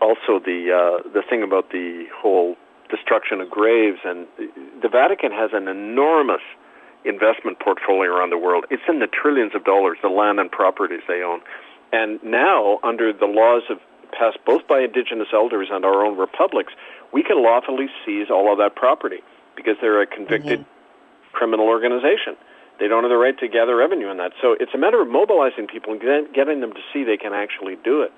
[0.00, 2.56] also the uh, the thing about the whole
[2.90, 4.26] destruction of graves, and
[4.82, 6.42] the Vatican has an enormous
[7.04, 8.64] investment portfolio around the world.
[8.70, 11.40] It's in the trillions of dollars, the land and properties they own.
[11.92, 13.78] And now, under the laws of
[14.12, 16.72] passed both by indigenous elders and our own republics,
[17.12, 19.20] we can lawfully seize all of that property
[19.56, 21.32] because they're a convicted mm-hmm.
[21.36, 22.36] criminal organization.
[22.78, 24.32] They don't have the right to gather revenue on that.
[24.40, 26.00] So it's a matter of mobilizing people and
[26.32, 28.12] getting them to see they can actually do it.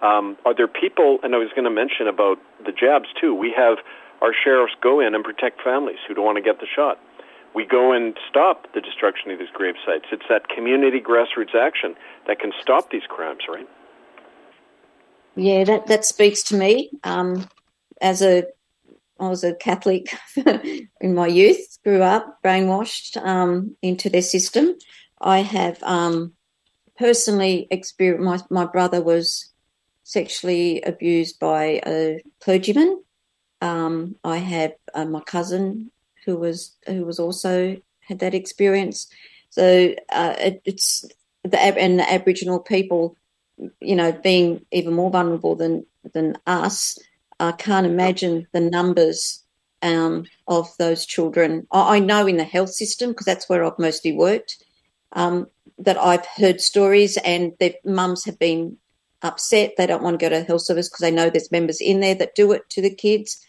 [0.00, 3.52] Um, are there people, and I was going to mention about the jabs too, we
[3.56, 3.78] have
[4.20, 6.98] our sheriffs go in and protect families who don't want to get the shot.
[7.56, 10.04] We go and stop the destruction of these grave sites.
[10.12, 11.94] It's that community grassroots action
[12.26, 13.66] that can stop these crimes, right?
[15.36, 16.90] Yeah, that, that speaks to me.
[17.02, 17.48] Um,
[18.02, 18.44] as a,
[19.18, 20.14] I was a Catholic
[21.00, 24.74] in my youth, grew up brainwashed um, into their system.
[25.18, 26.34] I have um,
[26.98, 29.50] personally experienced, my, my brother was
[30.02, 33.02] sexually abused by a clergyman.
[33.62, 35.90] Um, I have uh, my cousin
[36.26, 39.06] who was who was also had that experience.
[39.48, 41.06] So uh, it, it's
[41.44, 43.16] the and the Aboriginal people,
[43.80, 46.98] you know, being even more vulnerable than than us.
[47.40, 49.42] I can't imagine the numbers
[49.82, 51.66] um, of those children.
[51.70, 54.62] I, I, know in the health system because that's where I've mostly worked.
[55.12, 58.78] Um, that I've heard stories and their mums have been
[59.22, 59.74] upset.
[59.76, 62.14] They don't want to go to health service because they know there's members in there
[62.14, 63.44] that do it to the kids,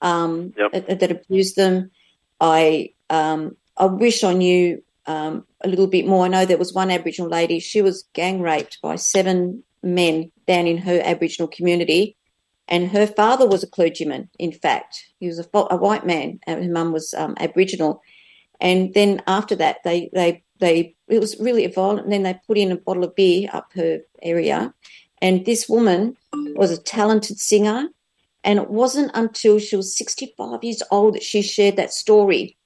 [0.00, 0.72] um, yep.
[0.72, 1.90] that, that, abuse them.
[2.40, 6.24] I um, I wish I knew um, a little bit more.
[6.24, 7.58] I know there was one Aboriginal lady.
[7.58, 12.16] She was gang raped by seven men down in her Aboriginal community,
[12.68, 14.28] and her father was a clergyman.
[14.38, 18.02] In fact, he was a, a white man, and her mum was um, Aboriginal.
[18.60, 22.04] And then after that, they they they it was really violent.
[22.04, 24.74] And then they put in a bottle of beer up her area,
[25.22, 27.88] and this woman was a talented singer.
[28.44, 32.56] And it wasn't until she was 65 years old that she shared that story.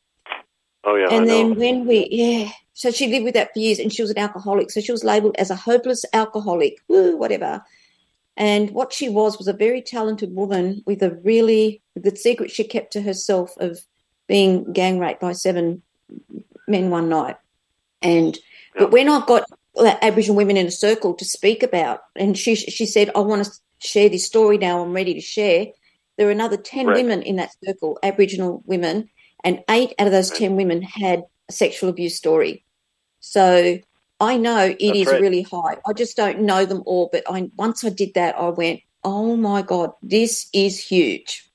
[0.84, 1.08] Oh, yeah.
[1.10, 1.54] And I then know.
[1.54, 4.70] when we, yeah, so she lived with that for years and she was an alcoholic.
[4.70, 7.62] So she was labeled as a hopeless alcoholic, woo, whatever.
[8.36, 12.64] And what she was was a very talented woman with a really, the secret she
[12.64, 13.78] kept to herself of
[14.26, 15.82] being gang raped by seven
[16.66, 17.36] men one night.
[18.00, 18.36] And,
[18.74, 18.82] yeah.
[18.82, 19.44] but when I got
[19.78, 22.00] Aboriginal women in a circle to speak about.
[22.16, 23.50] And she she said, I want to
[23.82, 24.82] share this story now.
[24.82, 25.66] I'm ready to share.
[26.16, 26.96] There are another 10 right.
[26.96, 29.08] women in that circle, Aboriginal women,
[29.44, 30.40] and eight out of those right.
[30.40, 32.64] 10 women had a sexual abuse story.
[33.20, 33.78] So
[34.20, 35.20] I know it That's is right.
[35.20, 35.78] really high.
[35.86, 37.08] I just don't know them all.
[37.10, 41.48] But I, once I did that, I went, oh my God, this is huge.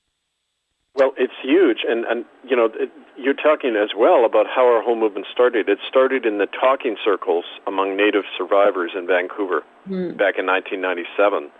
[0.94, 1.78] Well, it's huge.
[1.88, 5.68] And, and you know, it, you're talking as well about how our whole movement started.
[5.68, 10.16] It started in the talking circles among Native survivors in Vancouver mm.
[10.16, 11.50] back in 1997.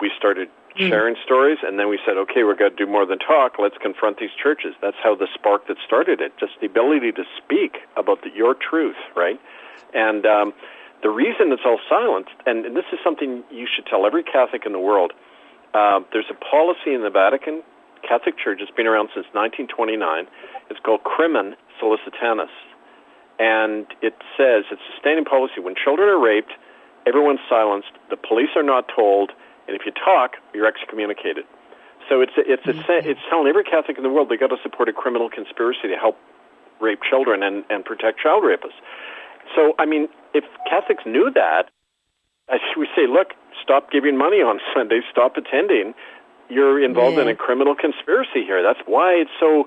[0.00, 0.88] We started mm.
[0.88, 3.56] sharing stories, and then we said, okay, we're going to do more than talk.
[3.58, 4.74] Let's confront these churches.
[4.82, 8.54] That's how the spark that started it, just the ability to speak about the, your
[8.54, 9.40] truth, right?
[9.94, 10.52] And um,
[11.02, 14.66] the reason it's all silenced, and, and this is something you should tell every Catholic
[14.66, 15.12] in the world.
[15.72, 17.62] Uh, there's a policy in the Vatican
[18.06, 18.60] Catholic Church.
[18.60, 20.26] It's been around since 1929.
[20.70, 22.52] It's called Crimen Sollicitationis,
[23.38, 25.60] and it says it's a standing policy.
[25.60, 26.52] When children are raped,
[27.06, 27.92] everyone's silenced.
[28.10, 29.32] The police are not told
[29.66, 31.44] and if you talk, you're excommunicated.
[32.08, 33.08] So it's it's it's, mm-hmm.
[33.08, 35.96] it's telling every Catholic in the world they got to support a criminal conspiracy to
[35.96, 36.18] help
[36.80, 38.78] rape children and and protect child rapists.
[39.56, 41.70] So I mean, if Catholics knew that,
[42.76, 45.94] we say, look, stop giving money on Sunday, stop attending.
[46.50, 47.22] You're involved yeah.
[47.22, 48.62] in a criminal conspiracy here.
[48.62, 49.64] That's why it's so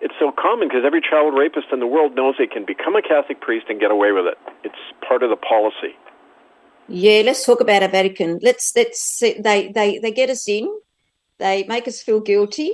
[0.00, 3.02] it's so common because every child rapist in the world knows they can become a
[3.02, 4.38] Catholic priest and get away with it.
[4.62, 5.98] It's part of the policy.
[6.88, 8.38] Yeah, let's talk about a Vatican.
[8.42, 10.68] Let's let's they they they get us in.
[11.38, 12.72] They make us feel guilty.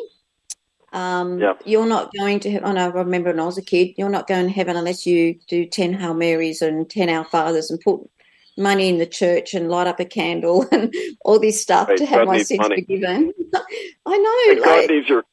[0.92, 1.62] Um, yep.
[1.64, 2.60] You're not going to.
[2.66, 2.86] I know.
[2.86, 3.94] I remember when I was a kid.
[3.96, 7.70] You're not going to heaven unless you do ten Hail Marys and ten Our Fathers
[7.70, 8.00] and put
[8.56, 10.92] money in the church and light up a candle and
[11.24, 12.76] all this stuff to have God my sins money.
[12.76, 13.32] forgiven.
[14.06, 14.60] I know.
[14.60, 15.24] like, God needs your.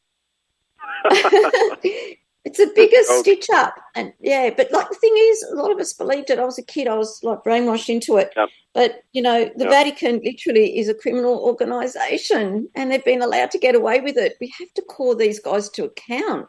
[2.48, 3.20] It's the biggest okay.
[3.20, 3.76] stitch up.
[3.94, 6.40] And yeah, but like the thing is, a lot of us believed it.
[6.40, 8.32] I was a kid, I was like brainwashed into it.
[8.38, 8.48] Yep.
[8.74, 9.70] But, you know, the yep.
[9.70, 14.38] Vatican literally is a criminal organization and they've been allowed to get away with it.
[14.40, 16.48] We have to call these guys to account.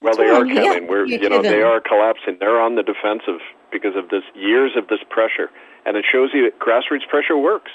[0.00, 0.86] Well, they are coming.
[0.88, 2.38] We're, you know, they are collapsing.
[2.40, 3.40] They're on the defensive
[3.70, 5.50] because of this years of this pressure.
[5.84, 7.72] And it shows you that grassroots pressure works.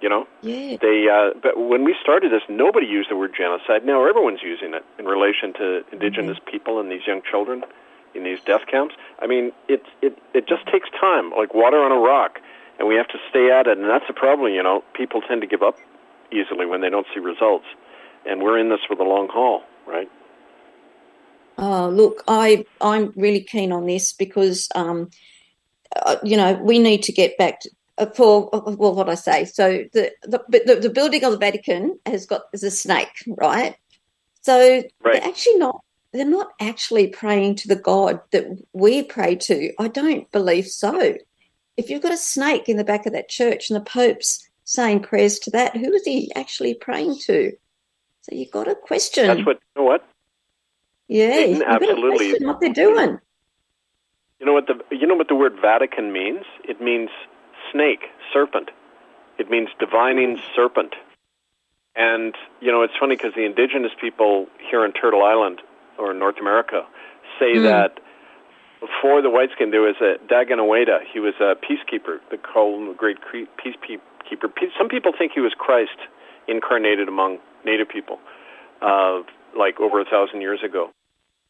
[0.00, 0.76] You know, yeah.
[0.80, 1.08] they.
[1.08, 3.84] Uh, but when we started this, nobody used the word genocide.
[3.84, 6.50] Now everyone's using it in relation to indigenous mm-hmm.
[6.50, 7.64] people and these young children
[8.14, 8.94] in these death camps.
[9.20, 12.38] I mean, it it it just takes time, like water on a rock,
[12.78, 13.78] and we have to stay at it.
[13.78, 14.52] And that's the problem.
[14.52, 15.76] You know, people tend to give up
[16.30, 17.66] easily when they don't see results,
[18.26, 20.10] and we're in this for the long haul, right?
[21.58, 25.10] Oh, look, I I'm really keen on this because um,
[25.96, 27.72] uh, you know we need to get back to, uh,
[28.14, 29.44] for well, what I say.
[29.44, 33.76] So the, the the, the building of the Vatican has got is a snake, right?
[34.42, 35.14] So right.
[35.14, 35.82] they're actually not
[36.12, 39.72] they're not actually praying to the God that we pray to.
[39.78, 41.16] I don't believe so.
[41.76, 45.00] If you've got a snake in the back of that church and the Pope's saying
[45.00, 47.52] prayers to that, who is he actually praying to?
[48.22, 49.26] So you've got a question.
[49.26, 50.06] That's what you know what?
[51.08, 52.32] Yeah, you've absolutely.
[52.32, 53.18] Got to what they're doing.
[54.40, 56.44] You know what the you know what the word Vatican means?
[56.64, 57.10] It means
[57.72, 58.70] snake, serpent.
[59.38, 60.94] It means divining serpent.
[61.96, 65.60] And, you know, it's funny because the indigenous people here in Turtle Island
[65.98, 66.86] or North America
[67.38, 67.62] say mm.
[67.62, 67.98] that
[68.80, 71.00] before the whites came, there was a Deganawida.
[71.12, 72.18] He was a peacekeeper.
[72.30, 74.50] They call him the great peacekeeper.
[74.78, 75.98] Some people think he was Christ
[76.46, 78.18] incarnated among Native people,
[78.80, 79.22] uh,
[79.58, 80.90] like over a thousand years ago.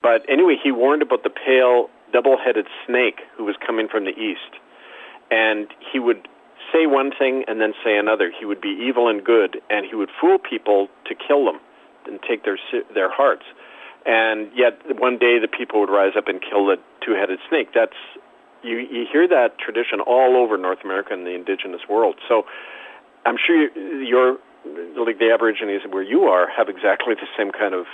[0.01, 4.57] But anyway, he warned about the pale, double-headed snake who was coming from the east
[5.31, 6.29] and he would
[6.73, 8.33] say one thing and then say another.
[8.37, 11.61] He would be evil and good, and he would fool people to kill them
[12.07, 12.59] and take their
[12.95, 13.45] their hearts.
[14.07, 17.69] And yet, one day the people would rise up and kill the two-headed snake.
[17.75, 17.99] That's
[18.63, 22.17] you, you hear that tradition all over North America and the indigenous world.
[22.29, 22.45] So,
[23.27, 23.69] I'm sure
[24.03, 24.39] you're
[24.97, 27.87] like the Aborigines where you are have exactly the same kind of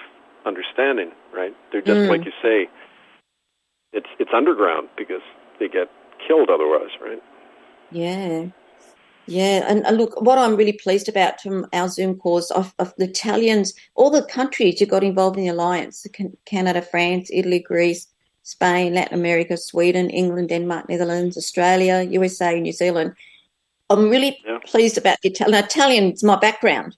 [0.47, 1.55] understanding, right?
[1.73, 2.09] They're just mm.
[2.09, 2.69] like you say.
[3.93, 5.23] It's it's underground because
[5.61, 5.89] they get
[6.27, 7.23] killed otherwise, right?
[7.91, 8.47] Yeah.
[9.27, 13.07] Yeah, and, look, what I'm really pleased about from our Zoom calls of, of, the
[13.07, 16.07] Italians, all the countries who got involved in the alliance
[16.45, 18.07] Canada, France, Italy, Greece,
[18.43, 23.15] Spain, Latin America, Sweden, England, Denmark, Netherlands, Australia, USA, New Zealand.
[23.89, 24.59] I'm really yeah.
[24.67, 25.65] pleased about the Italian.
[25.65, 26.95] Italian is my background.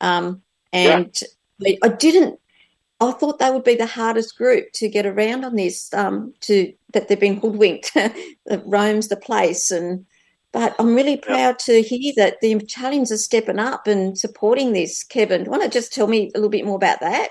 [0.00, 1.16] Um, and
[1.60, 1.76] yeah.
[1.84, 2.40] I didn't
[3.00, 5.92] I thought they would be the hardest group to get around on this.
[5.94, 7.96] Um, to that they've been hoodwinked.
[8.64, 10.04] Rome's the place, and
[10.52, 15.04] but I'm really proud to hear that the Italians are stepping up and supporting this.
[15.04, 17.28] Kevin, do you want to just tell me a little bit more about that?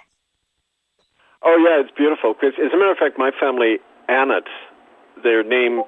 [1.43, 2.35] Oh yeah, it's beautiful.
[2.41, 3.79] As a matter of fact, my family,
[4.09, 4.47] Annett,
[5.23, 5.81] their name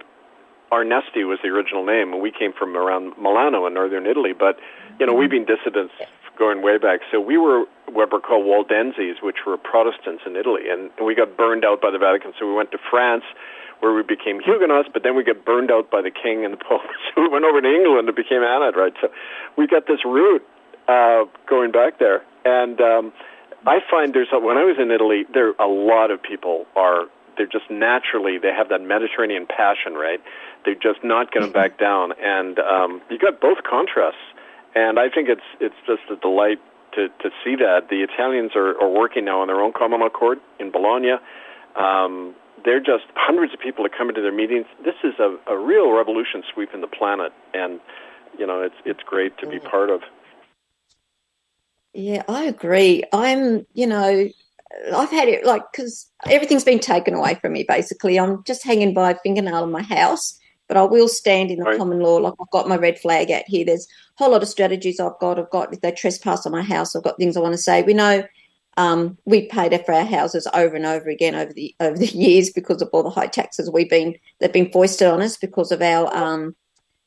[0.72, 4.34] Arnesti was the original name, and we came from around Milano in northern Italy.
[4.38, 4.58] But
[5.00, 5.94] you know, we've been dissidents
[6.40, 7.02] going way back.
[7.12, 11.36] So we were what were called Waldenses, which were Protestants in Italy, and, we got
[11.36, 12.34] burned out by the Vatican.
[12.40, 13.24] So we went to France,
[13.80, 16.58] where we became Huguenots, but then we got burned out by the king and the
[16.70, 16.82] pope.
[17.14, 18.94] So we went over to England and became right?
[19.02, 19.10] So
[19.58, 20.46] we got this route
[20.88, 23.14] uh, going back there, and um,
[23.66, 27.06] I find there's a, when I was in Italy, there a lot of people are
[27.38, 30.22] they're just naturally they have that Mediterranean passion, right?
[30.66, 34.18] They're just not going to back down, and um, you got both contrasts
[34.80, 36.60] and I think it's it's just a delight
[36.96, 40.40] to to see that the Italians are, are working now on their own common court
[40.60, 41.16] in Bologna.
[41.76, 44.66] Um, they're just hundreds of people are coming to their meetings.
[44.84, 47.80] This is a, a real revolution sweeping the planet, and
[48.38, 50.02] you know it's it's great to be part of.
[51.94, 53.04] Yeah, I agree.
[53.12, 54.30] I'm, you know,
[54.96, 57.66] I've had it like because everything's been taken away from me.
[57.68, 60.39] Basically, I'm just hanging by a fingernail in my house,
[60.70, 61.78] but I will stand in the right.
[61.78, 62.16] common law.
[62.18, 63.66] Like I've got my red flag out here.
[63.66, 65.38] There's a whole lot of strategies I've got.
[65.38, 67.82] I've got if they trespass on my house, I've got things I want to say.
[67.82, 68.24] We know
[68.78, 72.50] um, we paid for our houses over and over again over the over the years
[72.52, 75.82] because of all the high taxes we've been they've been foisted on us because of
[75.82, 76.56] our um,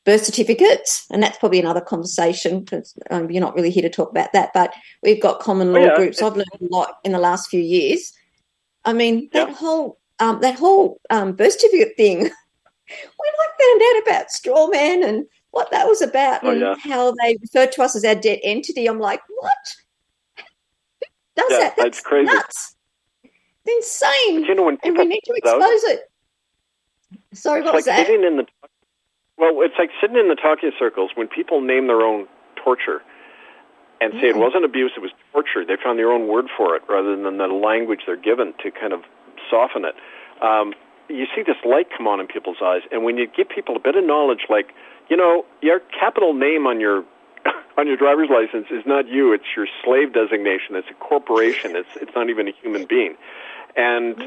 [0.05, 4.11] birth certificates, and that's probably another conversation because um, you're not really here to talk
[4.11, 4.51] about that.
[4.53, 5.95] But we've got common law yeah.
[5.95, 6.21] groups.
[6.21, 8.11] I've learned a lot in the last few years.
[8.85, 9.55] I mean, that yeah.
[9.55, 12.29] whole um, that whole um, birth certificate thing.
[12.87, 16.75] when I found out about straw man and what that was about, oh, and yeah.
[16.79, 19.57] how they referred to us as our debt entity, I'm like, what?
[21.35, 21.73] Does yeah, that?
[21.77, 22.31] That's, crazy.
[22.31, 22.75] Nuts.
[23.65, 24.41] It's insane.
[24.41, 26.01] But you know, and we need to expose it.
[27.33, 28.09] Sorry, what it's was like that?
[28.09, 28.45] in the
[29.37, 33.01] well, it's like sitting in the talking circles when people name their own torture
[33.99, 34.29] and say yeah.
[34.29, 35.65] it wasn't abuse, it was torture.
[35.65, 38.93] They found their own word for it rather than the language they're given to kind
[38.93, 39.01] of
[39.49, 39.95] soften it.
[40.43, 40.73] Um,
[41.09, 43.79] you see this light come on in people's eyes, and when you give people a
[43.79, 44.73] bit of knowledge, like
[45.09, 47.03] you know, your capital name on your
[47.77, 50.75] on your driver's license is not you; it's your slave designation.
[50.75, 51.75] It's a corporation.
[51.75, 53.15] It's it's not even a human being.
[53.75, 54.19] And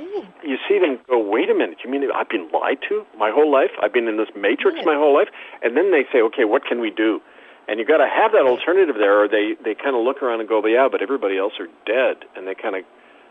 [0.42, 3.50] you see them go, wait a minute, you mean I've been lied to my whole
[3.50, 3.70] life?
[3.80, 5.28] I've been in this matrix my whole life?
[5.62, 7.20] And then they say, okay, what can we do?
[7.68, 10.40] And you've got to have that alternative there, or they, they kind of look around
[10.40, 12.26] and go, but yeah, but everybody else are dead.
[12.34, 12.84] And they kind of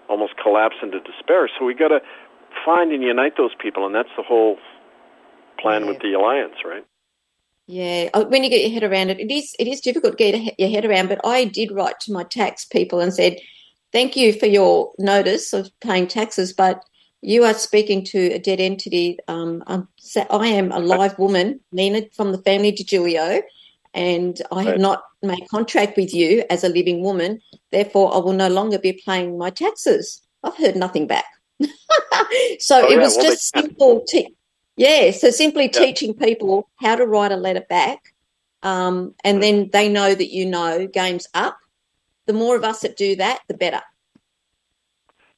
[0.08, 1.50] almost collapse into despair.
[1.58, 2.00] So we've got to
[2.64, 4.58] find and unite those people, and that's the whole
[5.60, 5.88] plan yeah.
[5.90, 6.86] with the alliance, right?
[7.68, 10.32] Yeah, uh, when you get your head around it, it is it is difficult to
[10.32, 11.10] get your head around.
[11.10, 13.38] But I did write to my tax people and said,
[13.92, 16.84] thank you for your notice of paying taxes, but
[17.22, 19.18] you are speaking to a dead entity.
[19.28, 23.42] Um, i am a live woman, Nina from the family DiGiulio,
[23.94, 27.42] and I have not made contract with you as a living woman.
[27.72, 30.22] Therefore, I will no longer be paying my taxes.
[30.44, 31.26] I've heard nothing back.
[32.60, 34.04] so oh, it yeah, was well, just simple.
[34.08, 34.36] Te-
[34.78, 35.80] yeah, so simply yeah.
[35.80, 38.14] teaching people how to write a letter back,
[38.64, 41.58] um, and then they know that you know game's up
[42.26, 43.82] the more of us that do that, the better.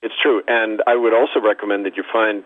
[0.02, 0.42] It's true.
[0.48, 2.44] And I would also recommend that you find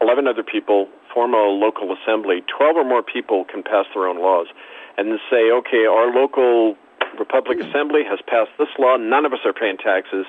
[0.00, 2.42] 11 other people, form a local assembly.
[2.56, 4.46] 12 or more people can pass their own laws.
[4.96, 6.76] And then say, okay, our local
[7.18, 7.68] Republic mm.
[7.68, 8.96] Assembly has passed this law.
[8.96, 10.26] None of us are paying taxes.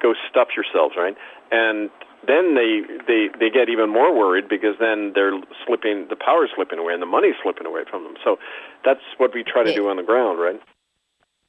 [0.00, 1.16] Go stuff yourselves, right?
[1.54, 1.90] And
[2.26, 6.78] then they, they, they get even more worried because then they're slipping, the power's slipping
[6.78, 8.14] away and the money's slipping away from them.
[8.24, 8.38] So
[8.84, 9.76] that's what we try to yeah.
[9.76, 10.60] do on the ground, right?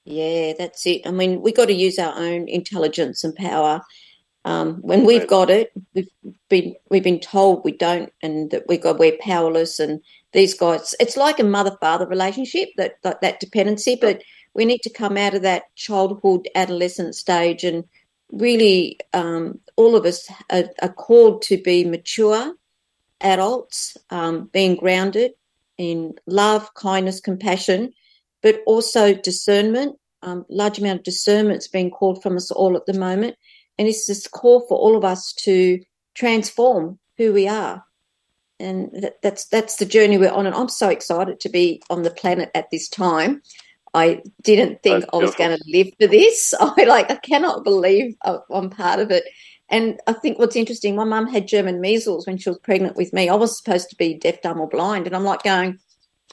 [0.06, 1.02] Yeah, that's it.
[1.08, 3.82] I mean, we got to use our own intelligence and power.
[4.46, 6.08] Um, when we've got it, we've
[6.50, 9.80] been we've been told we don't, and that we got we're powerless.
[9.80, 10.02] And
[10.34, 13.98] these guys, it's like a mother father relationship that, that that dependency.
[14.00, 14.22] But
[14.54, 17.84] we need to come out of that childhood, adolescent stage, and
[18.32, 22.54] really, um, all of us are, are, called to be mature
[23.22, 25.32] adults, um, being grounded
[25.78, 27.94] in love, kindness, compassion
[28.46, 29.98] but also discernment.
[30.22, 33.36] Um, large amount of discernment's being called from us all at the moment,
[33.80, 35.82] and it's this call for all of us to
[36.14, 37.84] transform who we are,
[38.60, 40.46] and that, that's that's the journey we're on.
[40.46, 43.42] And I'm so excited to be on the planet at this time.
[43.96, 46.54] I didn't think that's I was going to live for this.
[46.60, 49.24] I like I cannot believe I'm part of it.
[49.70, 53.14] And I think what's interesting, my mum had German measles when she was pregnant with
[53.14, 53.30] me.
[53.30, 55.80] I was supposed to be deaf, dumb, or blind, and I'm like going,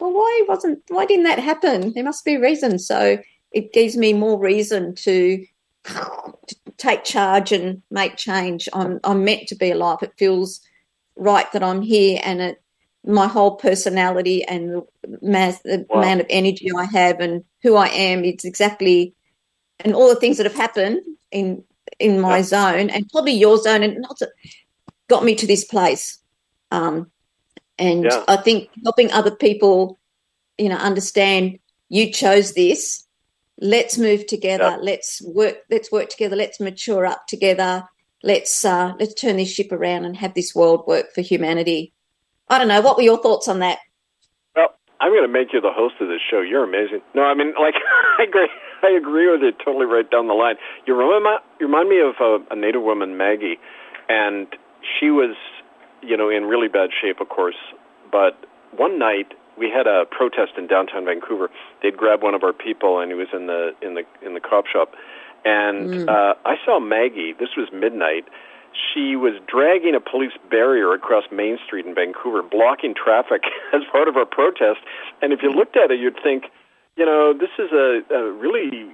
[0.00, 1.92] well, why wasn't why didn't that happen?
[1.94, 2.78] There must be a reason.
[2.78, 3.18] So
[3.52, 5.44] it gives me more reason to,
[5.84, 8.68] to take charge and make change.
[8.72, 9.98] I'm I'm meant to be alive.
[10.02, 10.60] It feels
[11.16, 12.62] right that I'm here, and it
[13.04, 16.00] my whole personality and the, mass, the wow.
[16.00, 18.24] amount of energy I have and who I am.
[18.24, 19.14] It's exactly
[19.80, 21.64] and all the things that have happened in
[21.98, 22.42] in my yeah.
[22.42, 24.20] zone and probably your zone and not
[25.08, 26.18] got me to this place.
[26.70, 27.10] Um,
[27.78, 28.24] and yeah.
[28.28, 29.98] I think helping other people,
[30.58, 33.06] you know, understand you chose this.
[33.60, 34.64] Let's move together.
[34.64, 34.78] Yeah.
[34.80, 35.58] Let's work.
[35.70, 36.36] Let's work together.
[36.36, 37.84] Let's mature up together.
[38.22, 41.92] Let's uh, let's turn this ship around and have this world work for humanity.
[42.48, 42.80] I don't know.
[42.80, 43.78] What were your thoughts on that?
[44.56, 44.68] Well,
[45.00, 46.40] I'm going to make you the host of this show.
[46.40, 47.02] You're amazing.
[47.14, 47.74] No, I mean, like,
[48.18, 48.48] I agree.
[48.82, 50.56] I agree with you totally right down the line.
[50.86, 53.58] You remind, you remind me of a, a Native woman, Maggie,
[54.08, 54.46] and
[54.98, 55.36] she was
[56.02, 57.56] you know, in really bad shape, of course.
[58.10, 58.44] But
[58.76, 61.50] one night we had a protest in downtown Vancouver.
[61.82, 64.40] They'd grabbed one of our people, and he was in the in the in the
[64.40, 64.94] cop shop.
[65.44, 66.08] And Mm.
[66.08, 67.32] uh, I saw Maggie.
[67.38, 68.26] This was midnight.
[68.72, 74.08] She was dragging a police barrier across Main Street in Vancouver, blocking traffic as part
[74.08, 74.80] of our protest.
[75.20, 76.44] And if you looked at it, you'd think,
[76.96, 78.86] you know, this is a, a really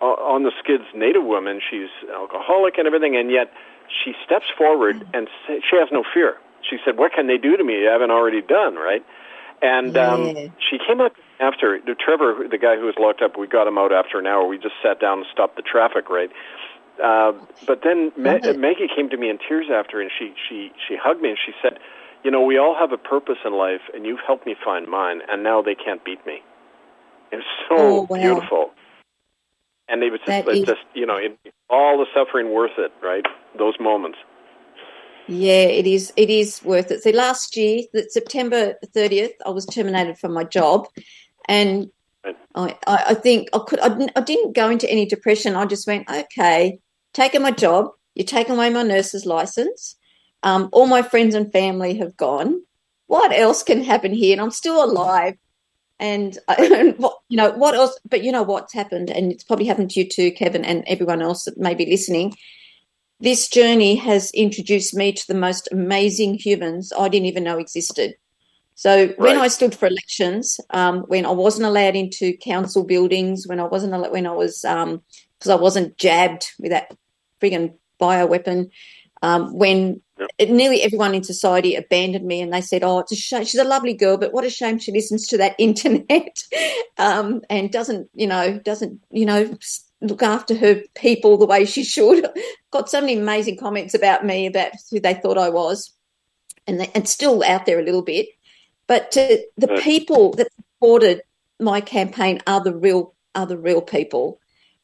[0.00, 1.60] o- on the skids native woman.
[1.60, 3.52] She's alcoholic and everything, and yet
[3.88, 6.36] she steps forward and sa- she has no fear.
[6.68, 7.86] She said, "What can they do to me?
[7.86, 9.04] I haven't already done right."
[9.60, 10.12] And Yeah.
[10.12, 13.36] um, she came up after the Trevor, the guy who was locked up.
[13.36, 14.46] We got him out after an hour.
[14.46, 16.08] We just sat down and stopped the traffic.
[16.08, 16.30] Right.
[17.02, 17.32] Uh,
[17.66, 18.52] but then Ma- Okay.
[18.52, 21.52] Maggie came to me in tears after, and she she she hugged me and she
[21.62, 21.78] said,
[22.24, 25.20] "You know, we all have a purpose in life, and you've helped me find mine,
[25.28, 26.42] and now they can't beat me."
[27.32, 28.16] It was so Oh, wow.
[28.18, 28.70] beautiful,
[29.88, 31.38] and it was just, That it is- just you know, it,
[31.70, 33.24] all the suffering worth it, right?
[33.58, 34.18] Those moments.
[35.28, 36.12] Yeah, it is.
[36.16, 37.02] It is worth it.
[37.02, 40.88] See, last year, that September thirtieth, I was terminated from my job,
[41.48, 41.90] and
[42.24, 42.36] Right.
[42.54, 43.80] I, I, I think I could.
[43.80, 45.56] I didn't, I didn't go into any depression.
[45.56, 46.78] I just went, okay,
[47.14, 47.90] taking my job.
[48.14, 49.96] You're taking away my nurse's license.
[50.42, 52.62] Um, all my friends and family have gone.
[53.06, 54.32] What else can happen here?
[54.32, 55.34] And I'm still alive.
[55.98, 57.98] And, and what, you know what else?
[58.08, 61.22] But you know what's happened, and it's probably happened to you too, Kevin, and everyone
[61.22, 62.34] else that may be listening
[63.22, 68.16] this journey has introduced me to the most amazing humans I didn't even know existed.
[68.74, 73.60] So when I stood for elections, um, when I wasn't allowed into council buildings, when
[73.60, 76.96] I wasn't al- when I was because I wasn't jabbed with that
[77.40, 78.70] friggin' bioweapon,
[79.22, 80.00] um, when
[80.38, 80.50] Yep.
[80.50, 83.44] nearly everyone in society abandoned me and they said, "Oh, it's a shame.
[83.44, 86.36] She's a lovely girl, but what a shame she listens to that internet
[86.98, 89.56] um, and doesn't, you know, doesn't, you know."
[90.04, 92.26] Look after her people the way she should.
[92.72, 95.92] Got so many amazing comments about me, about who they thought I was,
[96.66, 98.26] and they, and still out there a little bit.
[98.88, 99.80] But to, the Right.
[99.82, 101.22] people that supported
[101.60, 104.40] my campaign are the real are the real people,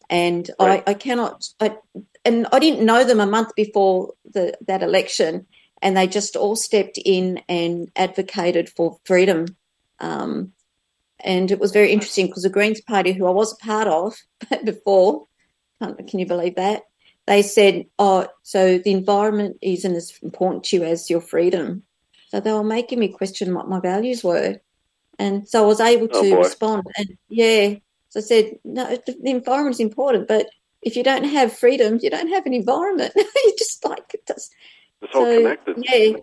[0.09, 0.82] and Right.
[0.86, 1.49] I, I cannot.
[1.61, 1.76] I,
[2.29, 5.47] and I didn't know them a month before the, that election,
[5.83, 9.47] and they just all stepped in and advocated for freedom.
[10.01, 10.53] Um,
[11.20, 14.14] and it was very interesting because the Greens Party, who I was a part of
[14.64, 15.26] before,
[15.81, 16.83] can't- you believe that?
[17.26, 21.83] They said, "Oh, so the environment isn't as important to you as your freedom."
[22.31, 24.61] So they were making me question what my values were,
[25.18, 26.43] and so I was able Oh, to boy.
[26.43, 26.87] respond.
[26.97, 27.74] And yeah,
[28.09, 30.47] so I said, "No, the, the environment's important, but
[30.83, 33.12] if you don't have freedom, you don't have an environment.
[33.16, 34.51] you just like it does."
[35.03, 35.76] It's all So connected.
[35.79, 36.18] yeah,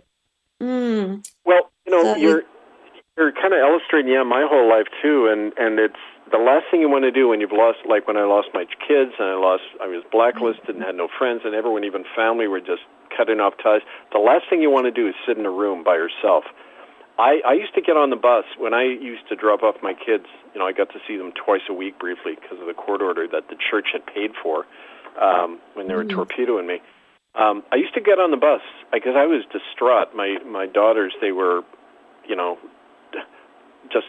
[0.62, 2.44] mm, Well, you know, So- you're
[3.18, 5.96] you're kind of illustrating yeah my whole life too, and and it's
[6.32, 8.66] the last thing you want to do when you've lost like when I lost my
[8.88, 12.48] kids and I lost I was blacklisted and had no friends and everyone even family
[12.48, 12.82] were just
[13.16, 13.82] cutting off ties.
[14.12, 16.44] The last thing you want to do is sit in a room by yourself.
[17.18, 19.94] I, I used to get on the bus when I used to drop off my
[19.94, 20.26] kids.
[20.54, 23.02] You know, I got to see them twice a week briefly because of the court
[23.02, 24.66] order that the church had paid for
[25.22, 26.10] um, when they were Mm.
[26.10, 26.82] torpedoing me.
[27.36, 28.62] Um, I used to get on the bus
[28.92, 30.16] because I was distraught.
[30.16, 31.64] My my daughters, they were,
[32.28, 32.58] you know,
[33.92, 34.08] just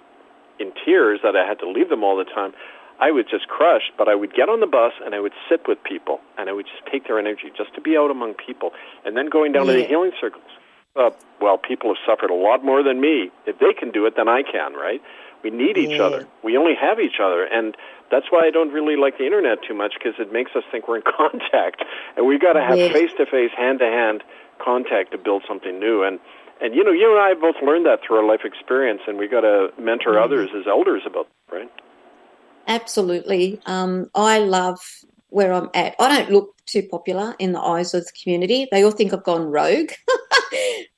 [0.59, 2.54] in tears that I had to leave them all the time.
[2.98, 5.68] I was just crushed, but I would get on the bus and I would sit
[5.68, 8.70] with people and I would just take their energy just to be out among people.
[9.04, 10.48] And then going down to the healing circles.
[10.97, 13.30] Uh, well, people have suffered a lot more than me.
[13.47, 15.03] If they can do it, then I can, right?
[15.42, 16.07] We need each Yeah.
[16.07, 16.26] other.
[16.42, 17.44] We only have each other.
[17.44, 17.76] And
[18.11, 20.88] that's why I don't really like the internet too much because it makes us think
[20.88, 21.84] we're in contact.
[22.16, 24.22] And we've got to have face-to-face, hand-to-hand
[24.59, 26.03] contact to build something new.
[26.03, 26.18] And
[26.59, 29.18] and you know, you and I have both learned that through our life experience, and
[29.18, 30.22] we've got to mentor Mhm.
[30.24, 31.70] others as elders about that, right?
[32.66, 33.61] Absolutely.
[33.66, 34.80] Um, I love
[35.28, 35.94] where I'm at.
[35.99, 38.68] I don't look too popular in the eyes of the community.
[38.72, 39.90] They all think I've gone rogue.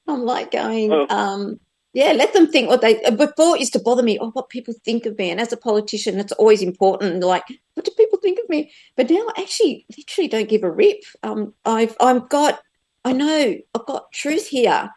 [0.08, 1.06] I'm like going, Oh.
[1.08, 1.60] um,
[1.92, 3.00] yeah, let them think what they.
[3.10, 5.30] Before it used to bother me, oh, what people think of me.
[5.30, 7.22] And as a politician, it's always important.
[7.24, 7.44] Like,
[7.74, 8.72] what do people think of me?
[8.96, 11.02] But now, I actually, literally, don't give a rip.
[11.22, 12.60] Um, I've, I've got,
[13.04, 14.90] I know, I've got truth here,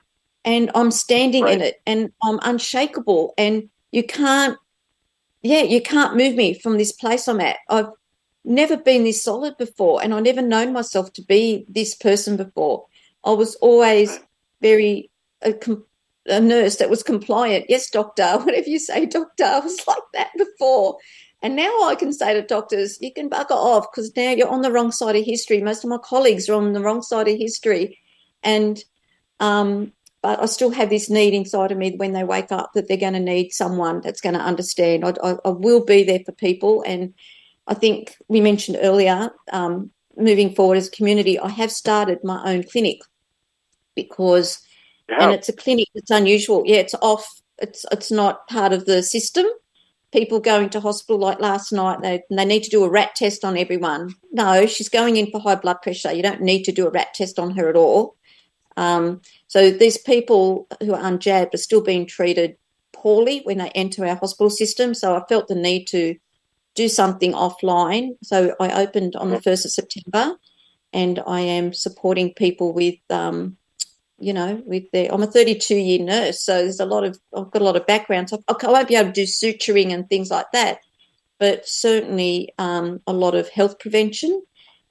[0.43, 4.57] and I'm standing in it, and I'm unshakable, and you can't
[5.41, 7.57] yeah, you can't move me from this place I'm at.
[7.67, 7.89] I've
[8.45, 12.85] never been this solid before, and I never known myself to be this person before.
[13.23, 14.19] I was always
[14.61, 15.09] very
[15.41, 15.53] a,
[16.27, 17.65] a nurse that was compliant.
[17.69, 19.45] Yes, doctor, whatever you say, doctor.
[19.45, 20.97] I was like that before.
[21.43, 24.61] And now I can say to doctors, you can bugger off because now you're on
[24.61, 25.59] the wrong side of history.
[25.61, 27.97] Most of my colleagues are on the wrong side of history.
[28.43, 28.83] And
[29.39, 29.91] um,
[30.21, 32.97] but I still have this need inside of me when they wake up that they're
[32.97, 35.03] going to need someone that's going to understand.
[35.03, 37.15] I, I, I will be there for people, and
[37.65, 42.53] I think we mentioned earlier, um, moving forward as a community, I have started my
[42.53, 42.99] own clinic
[44.09, 44.59] because,
[45.09, 45.23] Yeah.
[45.23, 46.63] and it's a clinic that's unusual.
[46.65, 47.25] Yeah, it's off
[47.59, 49.45] it's it's not part of the system.
[50.11, 53.45] People going to hospital like last night, they they need to do a rat test
[53.45, 54.13] on everyone.
[54.31, 56.11] No, she's going in for high blood pressure.
[56.11, 58.15] You don't need to do a rat test on her at all.
[58.77, 62.57] Um, so these people who are unjabbed are still being treated
[62.93, 64.93] poorly when they enter our hospital system.
[64.93, 66.15] So I felt the need to
[66.75, 68.17] do something offline.
[68.23, 70.35] So I opened on the 1st of September
[70.93, 73.57] and I am supporting people with, um,
[74.21, 76.41] you know, with the, I'm a 32 year nurse.
[76.41, 78.29] So there's a lot of, I've got a lot of background.
[78.29, 80.79] So I won't be able to do suturing and things like that,
[81.39, 84.41] but certainly um, a lot of health prevention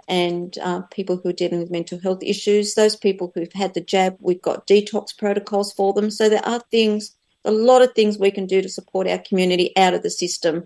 [0.09, 2.74] and uh, people who are dealing with mental health issues.
[2.74, 6.11] Those people who've had the jab, we've got detox protocols for them.
[6.11, 9.72] So there are things, a lot of things we can do to support our community
[9.76, 10.64] out of the system.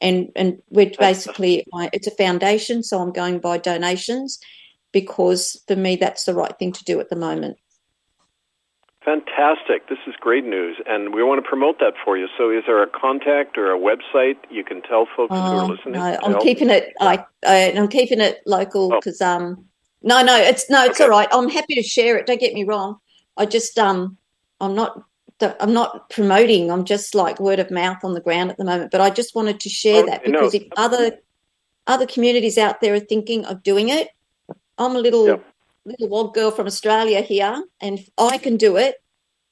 [0.00, 4.38] And and we're basically it's a foundation, so I'm going by donations
[4.92, 7.56] because for me that's the right thing to do at the moment.
[9.06, 9.88] Fantastic.
[9.88, 10.78] This is great news.
[10.84, 12.26] And we want to promote that for you.
[12.36, 15.66] So is there a contact or a website you can tell folks who are oh,
[15.66, 15.94] listening?
[15.94, 19.28] No, I'm keeping it I, I am keeping it local because oh.
[19.28, 19.64] um
[20.02, 21.04] no no it's no it's okay.
[21.04, 21.28] all right.
[21.30, 22.26] I'm happy to share it.
[22.26, 22.98] Don't get me wrong.
[23.36, 24.18] I just um
[24.60, 25.00] I'm not
[25.40, 26.72] I'm not promoting.
[26.72, 28.90] I'm just like word of mouth on the ground at the moment.
[28.90, 30.60] But I just wanted to share oh, that because no.
[30.60, 31.18] if other
[31.86, 34.08] other communities out there are thinking of doing it,
[34.78, 35.40] I'm a little
[35.86, 38.96] little wog girl from Australia here, and I can do it.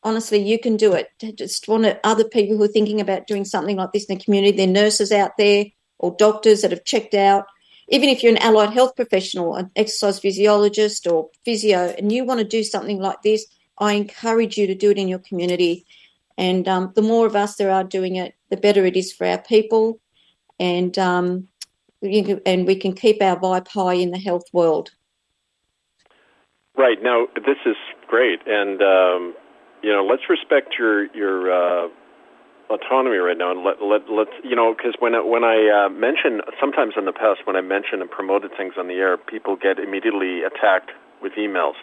[0.02, 1.08] Honestly, you can do it.
[1.36, 4.56] Just want other people who are thinking about doing something like this in the community.
[4.56, 5.66] There are nurses out there
[5.98, 7.46] or doctors that have checked out.
[7.88, 12.40] Even if you're an allied health professional, an exercise physiologist or physio, and you want
[12.40, 13.46] to do something like this,
[13.78, 15.86] I encourage you to do it in your community.
[16.36, 19.26] And um, the more of us there are doing it, the better it is for
[19.26, 20.00] our people,
[20.58, 21.48] and um,
[22.02, 24.90] and we can keep our vibe high in the health world.
[26.76, 27.76] Right now, this is
[28.08, 29.34] great, and um,
[29.82, 31.88] you know, let's respect your your uh,
[32.68, 35.88] autonomy right now, and let let let you know, because when I, when I uh,
[35.88, 39.54] mention sometimes in the past when I mention and promoted things on the air, people
[39.56, 40.90] get immediately attacked
[41.22, 41.78] with emails.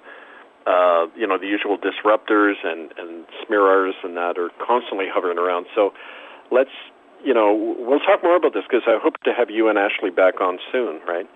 [0.68, 5.68] Uh, you know, the usual disruptors and and smearers and that are constantly hovering around.
[5.74, 5.94] So
[6.52, 6.76] let's
[7.24, 10.10] you know, we'll talk more about this because I hope to have you and Ashley
[10.10, 11.30] back on soon, right?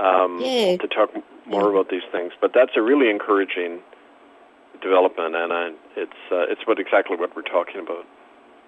[0.00, 0.40] Um.
[0.40, 1.10] To talk
[1.46, 2.32] more about these things.
[2.40, 3.80] But that's a really encouraging
[4.80, 8.06] development, and I, it's uh, it's what exactly what we're talking about.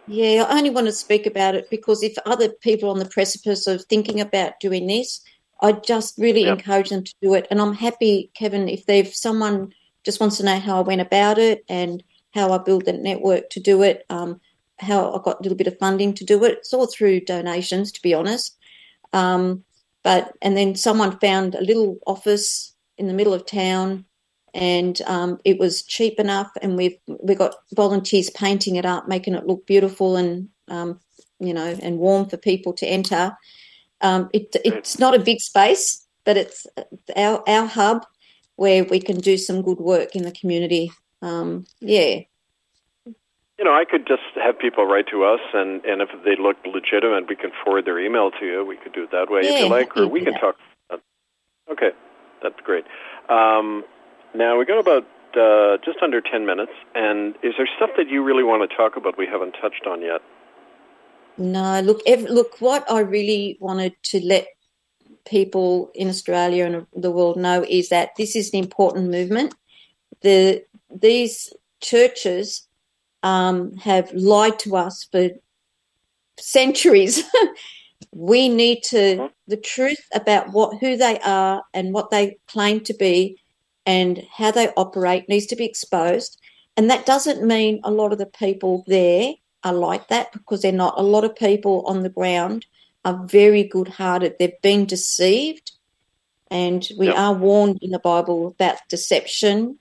[0.06, 3.66] Yeah, I only want to speak about it because if other people on the precipice
[3.66, 5.22] of thinking about doing this,
[5.60, 6.58] I just really yep.
[6.58, 7.46] encourage them to do it.
[7.50, 9.72] And I'm happy, Kevin, if they've someone
[10.04, 12.02] just wants to know how I went about it and
[12.34, 14.40] how I built the network to do it, um,
[14.80, 16.58] how I got a little bit of funding to do it.
[16.58, 18.56] It's all through donations, to be honest.
[19.12, 19.62] Um,
[20.02, 24.04] but and then someone found a little office in the middle of town,
[24.54, 29.34] and um, it was cheap enough, and we've we got volunteers painting it up, making
[29.34, 31.00] it look beautiful and um,
[31.38, 33.36] you know and warm for people to enter.
[34.00, 36.66] Um, it, it's not a big space, but it's
[37.16, 38.04] our our hub
[38.56, 40.92] where we can do some good work in the community.
[41.22, 42.20] Um, yeah,
[43.62, 46.56] you know, I could just have people write to us, and and if they look
[46.66, 48.66] legitimate, we can forward their email to you.
[48.66, 50.40] We could do it that way yeah, if you like, or we can that.
[50.40, 50.56] talk.
[51.70, 51.90] Okay,
[52.42, 52.84] that's great.
[53.28, 53.84] Um,
[54.34, 55.04] now we got about
[55.38, 58.96] uh, just under ten minutes, and is there stuff that you really want to talk
[58.96, 60.22] about we haven't touched on yet?
[61.38, 62.60] No, look, every, look.
[62.60, 64.48] What I really wanted to let
[65.24, 69.54] people in Australia and the world know is that this is an important movement.
[70.22, 72.66] The these churches
[73.22, 75.30] um, have lied to us for
[76.38, 77.22] centuries.
[78.12, 82.94] we need to the truth about what who they are and what they claim to
[82.94, 83.38] be
[83.86, 86.38] and how they operate needs to be exposed.
[86.76, 90.72] And that doesn't mean a lot of the people there are like that because they're
[90.72, 90.94] not.
[90.96, 92.66] A lot of people on the ground
[93.04, 94.36] are very good hearted.
[94.38, 95.72] They've been deceived.
[96.50, 97.16] And we yep.
[97.16, 99.78] are warned in the Bible about deception.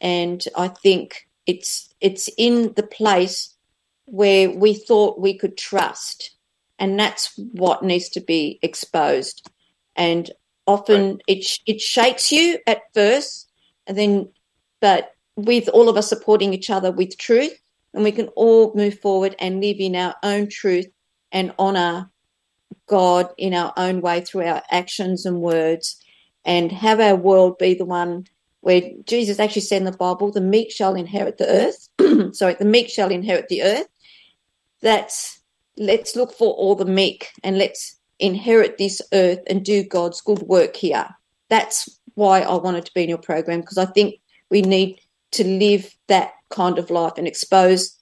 [0.00, 3.56] And I think it's it's in the place
[4.04, 6.36] where we thought we could trust,
[6.78, 9.48] and that's what needs to be exposed.
[9.96, 10.30] And
[10.66, 11.22] often right.
[11.26, 13.50] it it shakes you at first,
[13.86, 14.28] and then,
[14.82, 17.58] but with all of us supporting each other with truth,
[17.94, 20.86] and we can all move forward and live in our own truth
[21.32, 22.10] and honor
[22.86, 25.96] God in our own way through our actions and words,
[26.44, 28.26] and have our world be the one
[28.64, 32.34] where Jesus actually said in the Bible, the meek shall inherit the earth.
[32.34, 33.86] Sorry, the meek shall inherit the earth.
[34.80, 35.40] That's
[35.76, 40.40] let's look for all the meek and let's inherit this earth and do God's good
[40.42, 41.06] work here.
[41.50, 44.14] That's why I wanted to be in your program because I think
[44.50, 44.98] we need
[45.32, 47.98] to live that kind of life and expose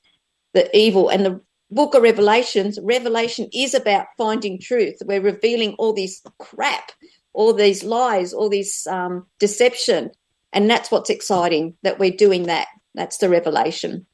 [0.52, 1.08] the evil.
[1.08, 1.40] And the
[1.72, 4.96] book of Revelations, Revelation is about finding truth.
[5.04, 6.92] We're revealing all this crap,
[7.32, 10.12] all these lies, all this um, deception.
[10.52, 12.68] And that's what's exciting that we're doing that.
[12.94, 14.06] That's the revelation.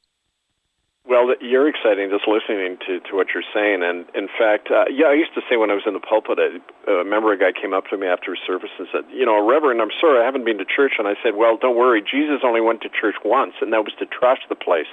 [1.09, 3.81] Well, you're exciting just listening to, to what you're saying.
[3.81, 6.37] And in fact, uh, yeah, I used to say when I was in the pulpit,
[6.37, 9.41] I uh, remember a guy came up to me after service and said, You know,
[9.43, 10.93] Reverend, I'm sorry, I haven't been to church.
[10.99, 12.01] And I said, Well, don't worry.
[12.03, 14.87] Jesus only went to church once, and that was to trash the place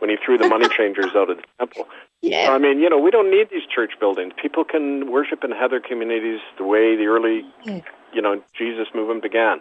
[0.00, 1.88] when he threw the money changers out of the temple.
[2.20, 2.52] Yeah.
[2.52, 4.34] I mean, you know, we don't need these church buildings.
[4.40, 7.80] People can worship and have their communities the way the early, Yeah.
[8.12, 9.60] you know, Jesus movement began.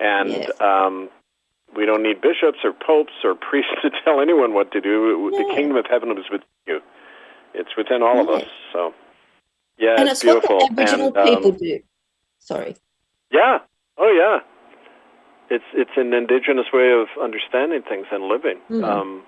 [0.00, 0.60] And Yes.
[0.60, 1.08] um,
[1.76, 5.30] we don't need bishops or popes or priests to tell anyone what to do.
[5.36, 6.80] The kingdom of heaven is within you.
[7.54, 8.48] It's within all of us.
[8.72, 8.94] So,
[9.78, 11.80] yeah, and it's it's what the Aboriginal and, um, people do.
[12.38, 12.76] Sorry.
[13.32, 13.58] yeah.
[14.00, 14.40] Oh, yeah.
[15.50, 18.58] It's it's an indigenous way of understanding things and living.
[18.70, 18.84] Mhm.
[18.84, 19.22] Um,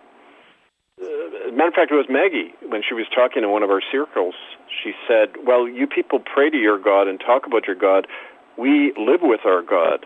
[1.03, 3.81] uh, matter of fact, it was Maggie when she was talking in one of our
[3.91, 4.35] circles.
[4.83, 8.07] She said, "Well, you people pray to your God and talk about your God.
[8.59, 10.05] We live with our God.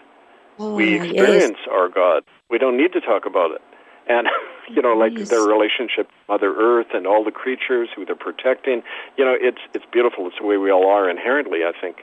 [0.58, 1.04] Oh, we yes.
[1.06, 2.22] experience our God.
[2.50, 3.62] We don't need to talk about it."
[4.08, 4.28] And
[4.74, 5.28] you know, like Yes.
[5.30, 8.82] their relationship with Mother Earth and all the creatures who they're protecting.
[9.16, 10.26] You know, it's it's beautiful.
[10.28, 11.60] It's the way we all are inherently.
[11.64, 11.96] I think.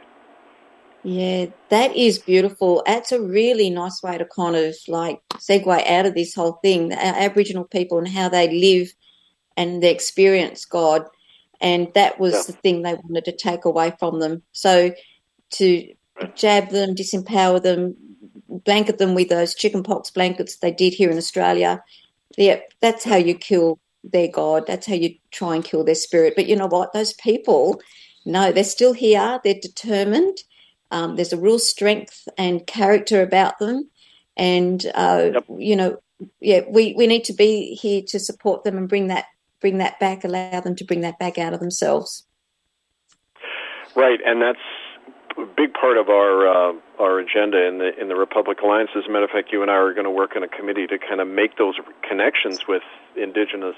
[1.04, 2.84] Yeah, that is beautiful.
[2.86, 6.93] That's a really nice way to kind of like segue out of this whole thing,
[6.93, 8.93] Aboriginal people and how they live
[9.58, 11.06] and they experience God.
[11.60, 12.43] And that was Yeah.
[12.47, 14.43] the thing they wanted to take away from them.
[14.52, 14.91] So
[15.54, 15.93] to
[16.36, 17.95] jab them, disempower them,
[18.52, 21.84] blanket them with those chickenpox blankets they did here in Australia.
[22.38, 24.66] Yeah, that's how you kill their God.
[24.68, 26.34] That's how you try and kill their spirit.
[26.36, 26.93] But you know what?
[26.93, 27.82] Those people,
[28.26, 29.39] no, they're still here.
[29.43, 30.38] They're determined.
[30.91, 33.89] Um, there's a real strength and character about them,
[34.36, 35.45] and uh, Yep.
[35.58, 36.02] you know,
[36.41, 39.26] yeah, we, we need to be here to support them and bring that
[39.62, 42.26] bring that back, allow them to bring that back out of themselves.
[43.95, 44.60] Right, and that's
[45.56, 48.92] big part of our uh, our agenda in the in the Republic Alliance.
[48.96, 50.88] As a matter of fact, you and I are going to work in a committee
[50.88, 51.76] to kind of make those
[52.08, 52.84] connections with
[53.16, 53.76] Indigenous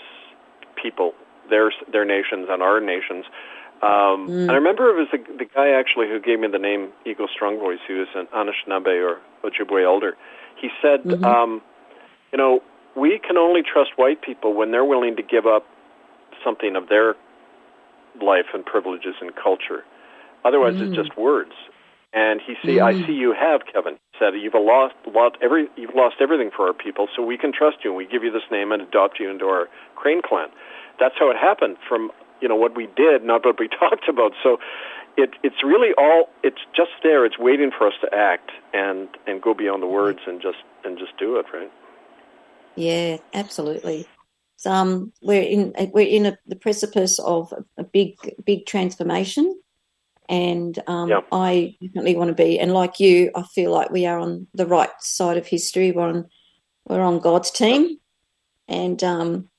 [0.75, 1.13] people,
[1.49, 3.25] their their nations and our nations.
[3.81, 4.41] Um, Mm.
[4.43, 7.27] And I remember it was the, the guy actually who gave me the name Eagle
[7.27, 10.15] Strong Voice, who is an Anishinaabe or Ojibwe elder.
[10.55, 11.25] He said, Mhm.
[11.25, 11.61] um,
[12.31, 12.63] you know,
[12.95, 15.65] we can only trust white people when they're willing to give up
[16.43, 17.15] something of their
[18.21, 19.83] life and privileges and culture.
[20.45, 20.87] Otherwise, Mm.
[20.87, 21.53] it's just words.
[22.13, 23.07] And he see, I Mm.
[23.07, 23.97] see you have, Kevin.
[24.19, 27.83] Said you've lost, lost every, you've lost everything for our people, so we can trust
[27.83, 30.49] you, and we give you this name and adopt you into our Crane clan.
[30.99, 31.77] That's how it happened.
[31.87, 34.33] From you know what we did, not what we talked about.
[34.43, 34.59] So
[35.17, 36.29] it, it's really all.
[36.43, 37.25] It's just there.
[37.25, 40.97] It's waiting for us to act and and go beyond the words and just and
[40.99, 41.45] just do it.
[41.53, 41.71] Right.
[42.75, 44.07] Yeah, absolutely.
[44.57, 48.15] So, um, we're in we're in a, the precipice of a, a big
[48.45, 49.59] big transformation,
[50.33, 51.21] and um, Yeah.
[51.31, 52.59] I definitely want to be.
[52.59, 55.91] And like you, I feel like we are on the right side of history.
[55.91, 56.25] We're on
[56.85, 57.99] we're on God's team,
[58.67, 59.49] and um,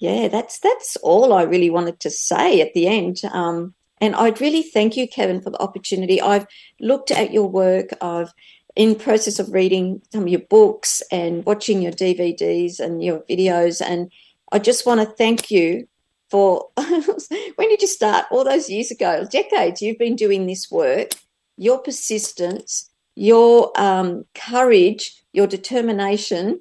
[0.00, 3.20] yeah, that's that's all I really wanted to say at the end.
[3.32, 6.20] Um, and I'd really thank you, Kevin, for the opportunity.
[6.20, 6.46] I've
[6.80, 7.90] looked at your work.
[8.00, 8.32] I've
[8.74, 13.80] in process of reading some of your books and watching your DVDs and your videos,
[13.80, 14.10] and
[14.50, 15.86] I just want to thank you
[16.34, 18.26] for when did you start?
[18.32, 19.80] All those years ago, decades.
[19.80, 21.12] You've been doing this work.
[21.56, 26.60] Your persistence, your um, courage, your determination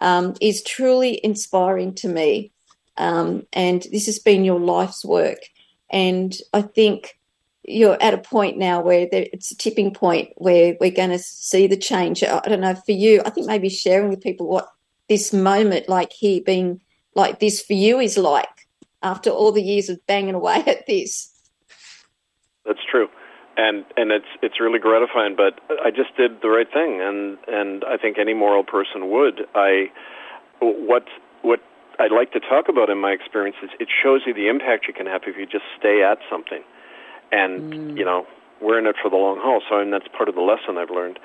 [0.00, 2.50] um, is truly inspiring to me.
[2.96, 5.40] Um, and this has been your life's work.
[5.90, 7.18] And I think
[7.62, 11.18] you're at a point now where there, it's a tipping point where we're going to
[11.18, 12.24] see the change.
[12.24, 13.20] I don't know for you.
[13.26, 14.70] I think maybe sharing with people what
[15.10, 16.80] this moment, like here being
[17.14, 18.48] like this for you, is like
[19.02, 21.30] after all the years of banging away at this.
[22.66, 23.08] That's true,
[23.56, 25.34] and and it's it's really gratifying.
[25.36, 29.46] But I just did the right thing, and and I think any moral person would.
[29.54, 29.90] I
[30.60, 31.04] what
[31.42, 31.60] what
[31.98, 34.94] I'd like to talk about in my experience is it shows you the impact you
[34.94, 36.62] can have if you just stay at something,
[37.32, 37.98] and Mm.
[37.98, 38.26] you know
[38.60, 39.62] we're in it for the long haul.
[39.68, 41.18] So and that's part of the lesson I've learned.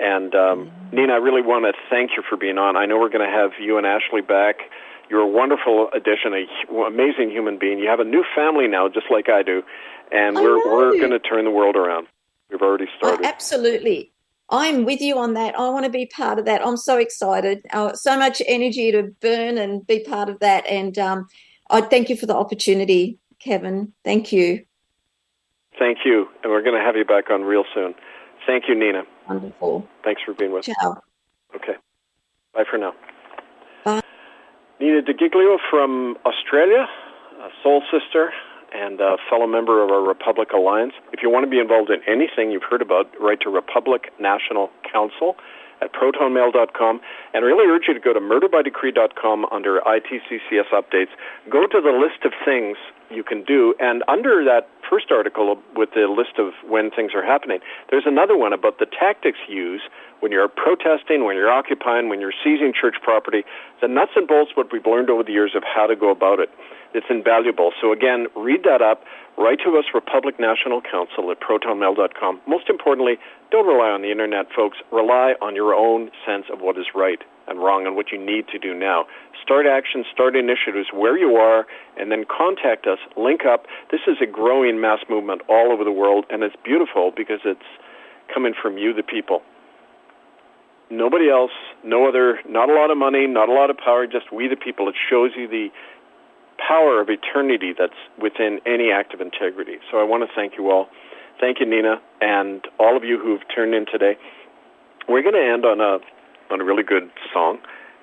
[0.00, 2.76] And um, Nina, I really want to thank you for being on.
[2.76, 4.56] I know we're going to have you and Ashley back.
[5.10, 7.80] You're a wonderful addition, a amazing human being.
[7.80, 9.62] You have a new family now, just like I do,
[10.12, 10.72] and I we're know.
[10.72, 12.06] we're going to turn the world around.
[12.48, 13.26] We've already Oh, started.
[13.26, 14.12] absolutely.
[14.50, 15.58] I'm with you on that.
[15.58, 16.64] I want to be part of that.
[16.64, 17.64] I'm so excited.
[17.72, 20.66] Uh, so much energy to burn and be part of that.
[20.66, 21.26] And um,
[21.70, 23.92] I thank you for the opportunity, Kevin.
[24.04, 24.64] Thank you.
[25.78, 27.94] Thank you, and we're going to have you back on real soon.
[28.46, 29.02] Thank you, Nina.
[29.28, 29.88] Wonderful.
[30.04, 30.76] Thanks for being with us.
[31.54, 31.74] Okay.
[32.54, 32.92] Bye for now.
[34.80, 36.88] Nina DeGiglio from Australia,
[37.44, 38.32] a soul sister
[38.72, 40.94] and a fellow member of our Republic Alliance.
[41.12, 44.70] If you want to be involved in anything you've heard about, write to Republic National
[44.90, 45.36] Council
[45.82, 47.00] at protonmail.com.
[47.34, 51.12] And I really urge you to go to murderbydecree.com under ITCCS updates.
[51.50, 52.78] Go to the list of things
[53.10, 53.74] you can do.
[53.80, 57.58] And under that first article with the list of when things are happening,
[57.90, 59.84] there's another one about the tactics used
[60.20, 63.42] when you're protesting, when you're occupying, when you're seizing church property.
[63.80, 66.38] The nuts and bolts, what we've learned over the years of how to go about
[66.40, 66.50] it.
[66.92, 67.72] It's invaluable.
[67.80, 69.04] So again, read that up.
[69.38, 72.40] Write to us, Republic National Council at protonmail.com.
[72.46, 73.18] Most importantly,
[73.50, 74.78] don't rely on the internet, folks.
[74.92, 78.48] Rely on your own sense of what is right and wrong and what you need
[78.48, 79.06] to do now.
[79.42, 81.66] Start action, start initiatives where you are,
[81.96, 83.66] and then contact us, link up.
[83.90, 87.66] This is a growing mass movement all over the world, and it's beautiful because it's
[88.32, 89.42] coming from you, the people.
[90.90, 91.52] Nobody else,
[91.84, 94.56] no other, not a lot of money, not a lot of power, just we, the
[94.56, 94.88] people.
[94.88, 95.68] It shows you the
[96.58, 99.78] power of eternity that's within any act of integrity.
[99.90, 100.88] So I want to thank you all.
[101.40, 104.18] Thank you, Nina, and all of you who've turned in today.
[105.08, 105.98] We're going to end on a
[106.52, 107.58] on a really good song,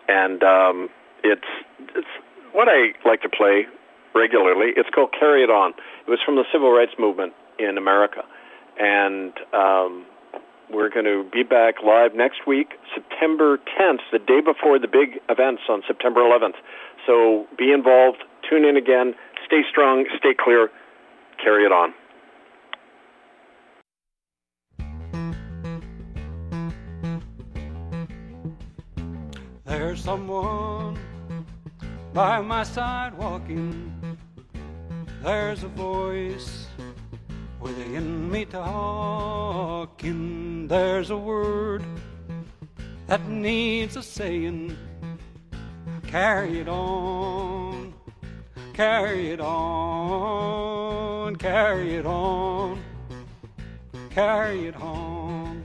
[0.07, 0.89] and um,
[1.23, 1.47] it's
[1.95, 2.07] it's
[2.53, 3.67] what I like to play
[4.15, 4.71] regularly.
[4.75, 5.71] It's called "Carry It On."
[6.07, 8.23] It was from the civil rights movement in America,
[8.79, 10.05] and um,
[10.69, 15.19] we're going to be back live next week, September 10th, the day before the big
[15.29, 16.55] events on September 11th.
[17.05, 18.23] So be involved.
[18.49, 19.13] Tune in again.
[19.45, 20.05] Stay strong.
[20.17, 20.69] Stay clear.
[21.41, 21.93] Carry it on.
[29.65, 30.97] There's someone
[32.13, 34.17] by my side walking.
[35.23, 36.67] There's a voice
[37.59, 39.47] within me talking.
[40.67, 41.83] There's a word
[43.07, 44.77] that needs a saying.
[46.05, 47.93] Carry it on,
[48.73, 52.79] carry it on, carry it on,
[54.09, 55.63] carry it on.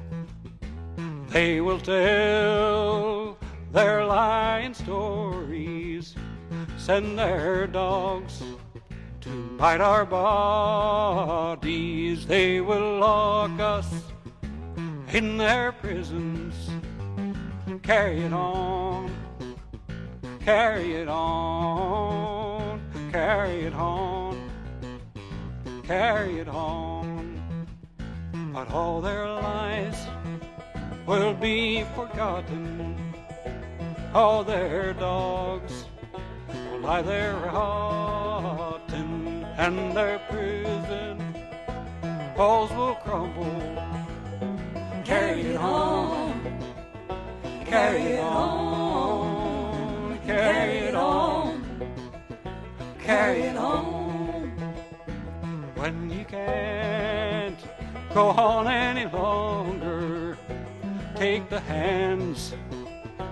[1.28, 3.38] They will tell
[3.72, 6.14] their lying stories,
[6.76, 8.42] send their dogs
[9.62, 11.56] bite our bodies.
[12.26, 13.88] They will lock us
[15.12, 16.68] in their prisons.
[17.82, 18.92] Carry it on
[20.44, 22.80] Carry it on,
[23.12, 24.50] carry it on,
[25.84, 27.40] carry it on.
[28.52, 30.08] But all their lies
[31.06, 32.96] will be forgotten.
[34.12, 35.84] All their dogs
[36.72, 37.36] will lie there
[39.58, 41.34] and their prison
[42.36, 43.60] walls will crumble.
[45.04, 46.62] Carry it on,
[47.64, 49.42] carry it on
[50.26, 51.64] carry it on,
[53.00, 54.50] carry it on.
[55.74, 57.58] When you can't
[58.14, 60.38] go on any longer,
[61.16, 62.54] take the hands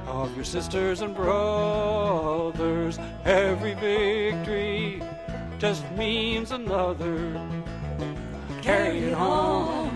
[0.06, 2.98] of your sisters and brothers.
[3.24, 5.02] Every victory
[5.60, 7.38] just means another.
[8.62, 9.90] Carry it on,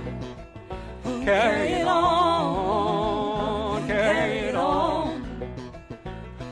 [1.24, 5.24] carry it on, carry it on.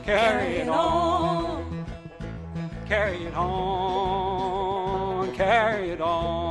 [0.03, 1.85] Carry it on.
[2.85, 5.33] Carry it on.
[5.33, 6.42] Carry it on.